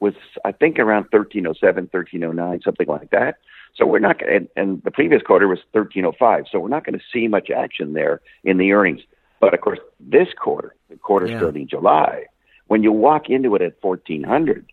was, 0.00 0.14
I 0.44 0.52
think, 0.52 0.78
around 0.78 1.04
1307, 1.10 1.88
1309, 1.90 2.60
something 2.62 2.86
like 2.86 3.10
that. 3.10 3.36
So 3.74 3.86
we're 3.86 3.98
not, 3.98 4.26
and, 4.26 4.48
and 4.56 4.82
the 4.82 4.90
previous 4.90 5.22
quarter 5.22 5.48
was 5.48 5.60
1305. 5.72 6.46
So 6.50 6.58
we're 6.58 6.68
not 6.68 6.84
going 6.84 6.98
to 6.98 7.04
see 7.12 7.28
much 7.28 7.50
action 7.50 7.92
there 7.92 8.20
in 8.44 8.58
the 8.58 8.72
earnings. 8.72 9.00
But 9.40 9.54
of 9.54 9.60
course, 9.60 9.78
this 10.00 10.28
quarter, 10.38 10.74
the 10.88 10.96
quarter 10.96 11.26
yeah. 11.26 11.38
starting 11.38 11.68
July, 11.68 12.24
when 12.68 12.82
you 12.82 12.90
walk 12.90 13.28
into 13.28 13.54
it 13.54 13.62
at 13.62 13.74
1400, 13.82 14.66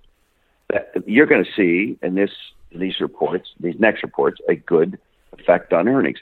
you're 1.05 1.25
going 1.25 1.43
to 1.43 1.51
see 1.55 1.97
in 2.01 2.15
this 2.15 2.31
these 2.75 2.99
reports, 2.99 3.49
these 3.59 3.75
next 3.77 4.01
reports, 4.03 4.41
a 4.49 4.55
good 4.55 4.97
effect 5.39 5.73
on 5.73 5.87
earnings. 5.87 6.19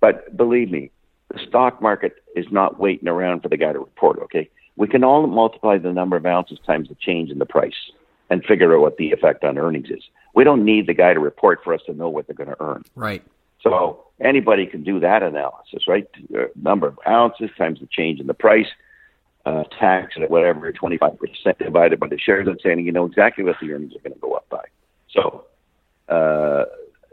But 0.00 0.36
believe 0.36 0.70
me, 0.70 0.90
the 1.32 1.40
stock 1.46 1.82
market 1.82 2.16
is 2.34 2.46
not 2.50 2.78
waiting 2.78 3.08
around 3.08 3.42
for 3.42 3.48
the 3.48 3.56
guy 3.56 3.72
to 3.72 3.78
report. 3.78 4.18
Okay, 4.24 4.48
we 4.76 4.88
can 4.88 5.04
all 5.04 5.26
multiply 5.26 5.78
the 5.78 5.92
number 5.92 6.16
of 6.16 6.24
ounces 6.26 6.58
times 6.66 6.88
the 6.88 6.94
change 6.94 7.30
in 7.30 7.38
the 7.38 7.46
price 7.46 7.90
and 8.30 8.44
figure 8.44 8.74
out 8.74 8.80
what 8.80 8.96
the 8.96 9.12
effect 9.12 9.44
on 9.44 9.58
earnings 9.58 9.90
is. 9.90 10.02
We 10.34 10.44
don't 10.44 10.64
need 10.64 10.86
the 10.86 10.94
guy 10.94 11.14
to 11.14 11.20
report 11.20 11.60
for 11.64 11.74
us 11.74 11.80
to 11.86 11.94
know 11.94 12.08
what 12.08 12.26
they're 12.26 12.36
going 12.36 12.50
to 12.50 12.60
earn. 12.60 12.84
Right. 12.94 13.22
So 13.62 14.04
anybody 14.20 14.66
can 14.66 14.84
do 14.84 15.00
that 15.00 15.22
analysis, 15.22 15.88
right? 15.88 16.06
Uh, 16.34 16.44
number 16.54 16.86
of 16.86 16.98
ounces 17.06 17.50
times 17.56 17.80
the 17.80 17.86
change 17.86 18.20
in 18.20 18.26
the 18.26 18.34
price 18.34 18.68
uh, 19.46 19.64
tax 19.78 20.14
at 20.20 20.30
whatever, 20.30 20.70
25% 20.72 21.58
divided 21.58 21.98
by 21.98 22.08
the 22.08 22.18
shares 22.18 22.46
outstanding, 22.46 22.86
you 22.86 22.92
know 22.92 23.06
exactly 23.06 23.44
what 23.44 23.56
the 23.60 23.72
earnings 23.72 23.94
are 23.96 24.00
going 24.00 24.12
to 24.12 24.20
go 24.20 24.34
up 24.34 24.48
by. 24.48 24.64
So 25.10 25.46
uh, 26.08 26.64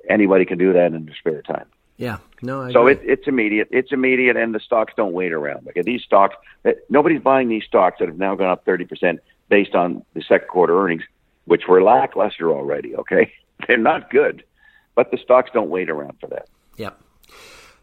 anybody 0.09 0.45
can 0.45 0.57
do 0.57 0.73
that 0.73 0.93
in 0.93 1.05
their 1.05 1.15
spare 1.15 1.41
time. 1.41 1.65
Yeah, 1.97 2.17
no. 2.41 2.63
I 2.63 2.71
so 2.73 2.87
it, 2.87 2.99
it's 3.03 3.27
immediate. 3.27 3.69
It's 3.71 3.91
immediate, 3.91 4.35
and 4.35 4.53
the 4.53 4.59
stocks 4.59 4.93
don't 4.97 5.13
wait 5.13 5.31
around. 5.31 5.65
Like 5.65 5.83
these 5.85 6.01
stocks, 6.03 6.35
eh, 6.65 6.73
nobody's 6.89 7.21
buying 7.21 7.47
these 7.47 7.63
stocks 7.63 7.97
that 7.99 8.09
have 8.09 8.17
now 8.17 8.35
gone 8.35 8.49
up 8.49 8.65
thirty 8.65 8.85
percent 8.85 9.21
based 9.49 9.75
on 9.75 10.03
the 10.13 10.21
second 10.21 10.49
quarter 10.49 10.77
earnings, 10.77 11.03
which 11.45 11.63
were 11.69 11.81
lackluster 11.81 12.51
already. 12.51 12.95
Okay, 12.95 13.31
they're 13.67 13.77
not 13.77 14.09
good, 14.09 14.43
but 14.93 15.09
the 15.11 15.17
stocks 15.17 15.51
don't 15.53 15.69
wait 15.69 15.89
around 15.89 16.19
for 16.19 16.27
that. 16.27 16.47
Yep. 16.77 17.01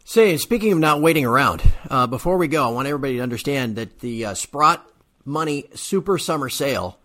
Say, 0.05 0.37
speaking 0.37 0.73
of 0.73 0.79
not 0.79 1.01
waiting 1.01 1.25
around, 1.25 1.63
uh, 1.89 2.05
before 2.05 2.37
we 2.37 2.47
go, 2.47 2.67
I 2.67 2.71
want 2.71 2.87
everybody 2.87 3.15
to 3.15 3.21
understand 3.21 3.77
that 3.77 3.99
the 3.99 4.25
uh, 4.25 4.33
Sprott 4.35 4.85
Money 5.25 5.65
Super 5.73 6.17
Summer 6.17 6.49
Sale 6.49 6.99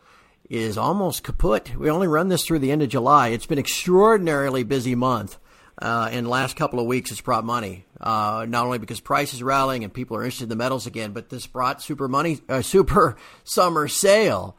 is 0.49 0.79
almost 0.79 1.23
kaput. 1.23 1.77
We 1.77 1.91
only 1.91 2.07
run 2.07 2.29
this 2.29 2.45
through 2.45 2.61
the 2.61 2.71
end 2.71 2.83
of 2.83 2.89
July. 2.89 3.29
It's 3.29 3.47
been 3.47 3.59
extraordinarily 3.59 4.65
busy 4.65 4.95
month. 4.95 5.39
Uh, 5.81 6.11
in 6.13 6.25
the 6.25 6.31
last 6.31 6.57
couple 6.57 6.81
of 6.81 6.87
weeks, 6.87 7.11
it's 7.11 7.19
Sprott 7.19 7.45
money. 7.45 7.85
Uh, 8.01 8.47
not 8.49 8.65
only 8.65 8.79
because 8.79 8.99
price 8.99 9.33
is 9.33 9.43
rallying 9.43 9.85
and 9.85 9.93
people 9.93 10.17
are 10.17 10.23
interested 10.23 10.45
in 10.45 10.49
the 10.49 10.57
metals 10.57 10.87
again, 10.87 11.13
but 11.13 11.29
this 11.29 11.45
Sprott 11.45 11.83
super 11.83 12.09
money, 12.09 12.41
uh, 12.49 12.63
super 12.63 13.17
summer 13.45 13.87
sale 13.87 14.57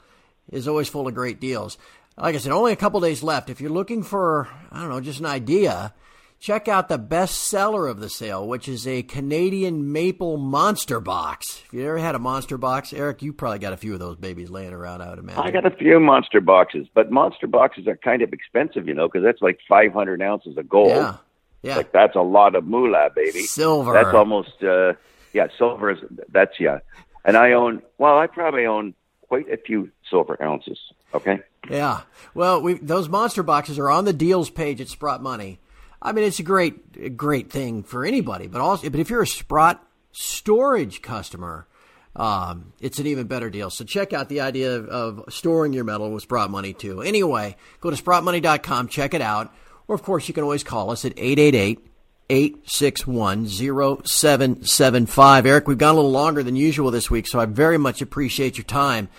is 0.51 0.67
always 0.67 0.87
full 0.87 1.07
of 1.07 1.13
great 1.13 1.39
deals. 1.41 1.77
Like 2.17 2.35
I 2.35 2.37
said, 2.37 2.51
only 2.51 2.71
a 2.71 2.77
couple 2.77 2.99
days 2.99 3.23
left. 3.23 3.49
If 3.49 3.59
you're 3.59 3.69
looking 3.69 4.03
for, 4.03 4.47
I 4.71 4.79
don't 4.79 4.89
know, 4.89 5.01
just 5.01 5.19
an 5.19 5.25
idea, 5.25 5.93
check 6.39 6.67
out 6.67 6.89
the 6.89 6.97
best 6.97 7.35
seller 7.35 7.87
of 7.87 7.99
the 7.99 8.09
sale, 8.09 8.47
which 8.47 8.67
is 8.67 8.87
a 8.87 9.03
Canadian 9.03 9.91
maple 9.91 10.37
monster 10.37 10.99
box. 10.99 11.63
If 11.65 11.73
you 11.73 11.85
ever 11.85 11.97
had 11.97 12.15
a 12.15 12.19
monster 12.19 12.57
box, 12.57 12.93
Eric, 12.93 13.21
you 13.21 13.33
probably 13.33 13.59
got 13.59 13.73
a 13.73 13.77
few 13.77 13.93
of 13.93 13.99
those 13.99 14.15
babies 14.15 14.49
laying 14.49 14.73
around, 14.73 15.01
I 15.01 15.09
would 15.09 15.19
imagine. 15.19 15.43
I 15.43 15.51
got 15.51 15.65
a 15.65 15.75
few 15.75 15.99
monster 15.99 16.41
boxes, 16.41 16.87
but 16.93 17.11
monster 17.11 17.47
boxes 17.47 17.87
are 17.87 17.97
kind 17.97 18.21
of 18.21 18.33
expensive, 18.33 18.87
you 18.87 18.93
know, 18.93 19.07
because 19.07 19.23
that's 19.23 19.41
like 19.41 19.59
500 19.67 20.21
ounces 20.21 20.57
of 20.57 20.67
gold. 20.67 20.89
Yeah. 20.89 21.17
Yeah. 21.61 21.75
Like 21.75 21.91
that's 21.91 22.15
a 22.15 22.21
lot 22.21 22.55
of 22.55 22.63
moolah, 22.65 23.09
baby. 23.13 23.41
Silver. 23.41 23.93
That's 23.93 24.15
almost 24.15 24.63
uh 24.63 24.93
yeah, 25.33 25.47
silver 25.57 25.91
is 25.91 25.99
that's 26.29 26.59
yeah. 26.59 26.79
And 27.25 27.35
I 27.35 27.51
own 27.51 27.81
well, 27.97 28.17
I 28.17 28.27
probably 28.27 28.65
own 28.65 28.93
quite 29.27 29.49
a 29.51 29.57
few 29.57 29.91
silver 30.09 30.41
ounces. 30.41 30.79
Okay. 31.13 31.41
Yeah. 31.69 32.01
Well, 32.33 32.61
we 32.61 32.75
those 32.75 33.09
monster 33.09 33.43
boxes 33.43 33.77
are 33.77 33.89
on 33.89 34.05
the 34.05 34.13
deals 34.13 34.49
page 34.49 34.79
at 34.79 34.87
Sprott 34.87 35.21
Money. 35.21 35.59
I 36.01 36.11
mean, 36.13 36.23
it's 36.25 36.39
a 36.39 36.43
great, 36.43 37.17
great 37.17 37.49
thing 37.51 37.83
for 37.83 38.05
anybody, 38.05 38.47
but 38.47 38.61
also, 38.61 38.89
but 38.89 38.99
if 38.99 39.09
you're 39.09 39.21
a 39.21 39.27
Sprott 39.27 39.83
storage 40.11 41.01
customer, 41.01 41.67
um, 42.15 42.73
it's 42.79 42.99
an 42.99 43.07
even 43.07 43.27
better 43.27 43.49
deal. 43.49 43.69
So 43.69 43.83
check 43.83 44.13
out 44.13 44.29
the 44.29 44.41
idea 44.41 44.75
of, 44.75 44.87
of 44.87 45.33
storing 45.33 45.73
your 45.73 45.83
metal 45.83 46.11
with 46.11 46.23
Sprott 46.23 46.49
Money 46.51 46.73
too. 46.73 47.01
Anyway, 47.01 47.55
go 47.81 47.89
to 47.89 48.01
sprottmoney.com, 48.01 48.87
check 48.87 49.13
it 49.13 49.21
out. 49.21 49.53
Or 49.87 49.95
of 49.95 50.03
course, 50.03 50.27
you 50.27 50.33
can 50.33 50.43
always 50.43 50.63
call 50.63 50.89
us 50.91 51.03
at 51.05 51.13
888 51.17 51.85
861 52.31 53.47
0775. 53.47 55.45
Eric, 55.45 55.67
we've 55.67 55.77
gone 55.77 55.93
a 55.93 55.97
little 55.97 56.11
longer 56.11 56.43
than 56.43 56.55
usual 56.55 56.91
this 56.91 57.09
week, 57.09 57.27
so 57.27 57.39
I 57.39 57.45
very 57.45 57.77
much 57.77 58.01
appreciate 58.01 58.57
your 58.57 58.65
time. 58.65 59.09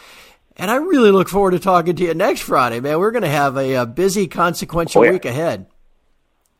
And 0.56 0.70
I 0.70 0.76
really 0.76 1.10
look 1.10 1.28
forward 1.28 1.52
to 1.52 1.58
talking 1.58 1.96
to 1.96 2.04
you 2.04 2.14
next 2.14 2.40
Friday, 2.42 2.80
man. 2.80 2.98
We're 2.98 3.10
going 3.12 3.22
to 3.22 3.28
have 3.28 3.56
a, 3.56 3.74
a 3.74 3.86
busy, 3.86 4.26
consequential 4.26 5.00
Oh, 5.00 5.04
yeah. 5.04 5.10
week 5.12 5.24
ahead. 5.24 5.66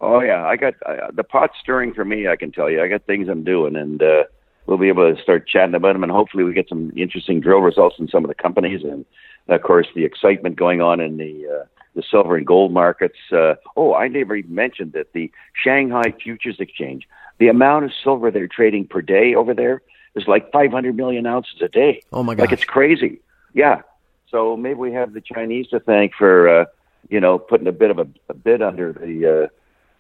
Oh 0.00 0.20
yeah, 0.20 0.46
I 0.46 0.56
got 0.56 0.74
uh, 0.86 1.10
the 1.12 1.24
pot 1.24 1.50
stirring 1.60 1.92
for 1.92 2.04
me. 2.04 2.26
I 2.26 2.36
can 2.36 2.52
tell 2.52 2.70
you, 2.70 2.82
I 2.82 2.88
got 2.88 3.04
things 3.04 3.28
I'm 3.28 3.44
doing, 3.44 3.76
and 3.76 4.02
uh, 4.02 4.24
we'll 4.66 4.78
be 4.78 4.88
able 4.88 5.14
to 5.14 5.20
start 5.22 5.46
chatting 5.46 5.74
about 5.74 5.92
them, 5.92 6.02
and 6.02 6.12
hopefully 6.12 6.44
we 6.44 6.54
get 6.54 6.68
some 6.68 6.92
interesting 6.96 7.40
drill 7.40 7.58
results 7.58 7.96
in 7.98 8.08
some 8.08 8.24
of 8.24 8.28
the 8.28 8.34
companies, 8.34 8.82
and 8.82 9.04
of 9.48 9.62
course 9.62 9.88
the 9.94 10.04
excitement 10.04 10.56
going 10.56 10.80
on 10.80 11.00
in 11.00 11.18
the 11.18 11.46
uh, 11.46 11.64
the 11.94 12.02
silver 12.08 12.36
and 12.36 12.46
gold 12.46 12.72
markets. 12.72 13.18
Uh, 13.30 13.54
oh, 13.76 13.94
I 13.94 14.08
never 14.08 14.36
even 14.36 14.54
mentioned 14.54 14.92
that 14.92 15.12
the 15.12 15.30
Shanghai 15.52 16.14
Futures 16.22 16.60
Exchange, 16.60 17.06
the 17.38 17.48
amount 17.48 17.84
of 17.84 17.90
silver 18.02 18.30
they're 18.30 18.48
trading 18.48 18.86
per 18.86 19.02
day 19.02 19.34
over 19.34 19.52
there 19.52 19.82
is 20.14 20.26
like 20.26 20.50
500 20.50 20.96
million 20.96 21.26
ounces 21.26 21.60
a 21.60 21.68
day. 21.68 22.02
Oh, 22.12 22.22
my 22.22 22.34
god! 22.34 22.44
Like 22.44 22.52
it's 22.52 22.64
crazy. 22.64 23.20
Yeah. 23.52 23.82
So 24.30 24.56
maybe 24.56 24.76
we 24.76 24.92
have 24.92 25.12
the 25.12 25.20
Chinese 25.20 25.66
to 25.68 25.80
thank 25.80 26.14
for 26.14 26.48
uh, 26.48 26.64
you 27.10 27.20
know 27.20 27.38
putting 27.38 27.66
a 27.66 27.72
bit 27.72 27.90
of 27.90 27.98
a, 27.98 28.08
a 28.30 28.34
bid 28.34 28.62
under 28.62 28.94
the. 28.94 29.44
Uh, 29.44 29.48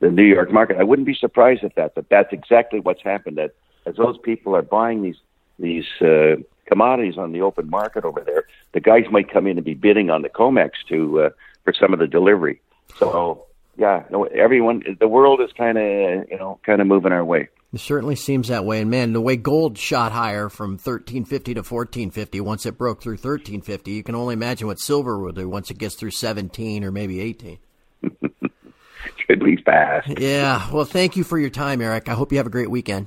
the 0.00 0.10
New 0.10 0.24
York 0.24 0.52
market. 0.52 0.78
I 0.78 0.82
wouldn't 0.82 1.06
be 1.06 1.14
surprised 1.14 1.62
at 1.62 1.76
that, 1.76 1.94
but 1.94 2.08
that's 2.08 2.32
exactly 2.32 2.80
what's 2.80 3.02
happened. 3.02 3.38
That 3.38 3.54
as 3.86 3.96
those 3.96 4.18
people 4.18 4.56
are 4.56 4.62
buying 4.62 5.02
these 5.02 5.16
these 5.58 5.84
uh, 6.00 6.36
commodities 6.66 7.18
on 7.18 7.32
the 7.32 7.42
open 7.42 7.68
market 7.68 8.04
over 8.04 8.20
there, 8.20 8.44
the 8.72 8.80
guys 8.80 9.04
might 9.10 9.30
come 9.30 9.46
in 9.46 9.58
and 9.58 9.64
be 9.64 9.74
bidding 9.74 10.10
on 10.10 10.22
the 10.22 10.28
Comex 10.28 10.70
to 10.88 11.22
uh, 11.22 11.30
for 11.64 11.72
some 11.78 11.92
of 11.92 11.98
the 11.98 12.06
delivery. 12.06 12.60
So 12.98 13.46
yeah, 13.76 14.04
no, 14.10 14.24
everyone, 14.24 14.82
the 14.98 15.08
world 15.08 15.40
is 15.40 15.50
kind 15.56 15.78
of 15.78 16.28
you 16.30 16.38
know 16.38 16.58
kind 16.64 16.80
of 16.80 16.86
moving 16.86 17.12
our 17.12 17.24
way. 17.24 17.48
It 17.72 17.78
certainly 17.78 18.16
seems 18.16 18.48
that 18.48 18.64
way. 18.64 18.80
And 18.80 18.90
man, 18.90 19.12
the 19.12 19.20
way 19.20 19.36
gold 19.36 19.78
shot 19.78 20.10
higher 20.10 20.48
from 20.48 20.72
1350 20.72 21.54
to 21.54 21.60
1450 21.60 22.40
once 22.40 22.66
it 22.66 22.76
broke 22.76 23.00
through 23.00 23.12
1350, 23.12 23.92
you 23.92 24.02
can 24.02 24.16
only 24.16 24.32
imagine 24.32 24.66
what 24.66 24.80
silver 24.80 25.20
will 25.20 25.32
do 25.32 25.48
once 25.48 25.70
it 25.70 25.78
gets 25.78 25.94
through 25.94 26.10
17 26.10 26.82
or 26.82 26.90
maybe 26.90 27.20
18. 27.20 27.58
Be 29.36 29.56
fast. 29.56 30.18
Yeah. 30.18 30.70
Well, 30.72 30.84
thank 30.84 31.16
you 31.16 31.24
for 31.24 31.38
your 31.38 31.50
time, 31.50 31.80
Eric. 31.80 32.08
I 32.08 32.14
hope 32.14 32.32
you 32.32 32.38
have 32.38 32.46
a 32.46 32.50
great 32.50 32.70
weekend. 32.70 33.06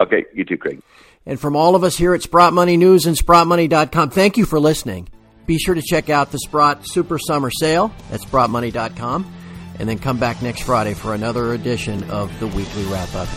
Okay, 0.00 0.24
you 0.34 0.44
too, 0.44 0.56
Craig. 0.56 0.80
And 1.26 1.40
from 1.40 1.56
all 1.56 1.74
of 1.74 1.84
us 1.84 1.96
here 1.96 2.14
at 2.14 2.22
Sprott 2.22 2.52
Money 2.52 2.76
News 2.76 3.06
and 3.06 3.16
SprottMoney.com, 3.16 4.10
thank 4.10 4.36
you 4.36 4.44
for 4.44 4.60
listening. 4.60 5.08
Be 5.46 5.58
sure 5.58 5.74
to 5.74 5.82
check 5.82 6.10
out 6.10 6.32
the 6.32 6.38
Sprott 6.38 6.86
Super 6.86 7.18
Summer 7.18 7.50
Sale 7.50 7.92
at 8.10 8.20
SprottMoney.com 8.20 9.32
and 9.78 9.88
then 9.88 9.98
come 9.98 10.18
back 10.18 10.42
next 10.42 10.62
Friday 10.62 10.94
for 10.94 11.14
another 11.14 11.52
edition 11.52 12.04
of 12.10 12.38
the 12.40 12.46
Weekly 12.46 12.84
Wrap 12.84 13.14
Up. 13.14 13.28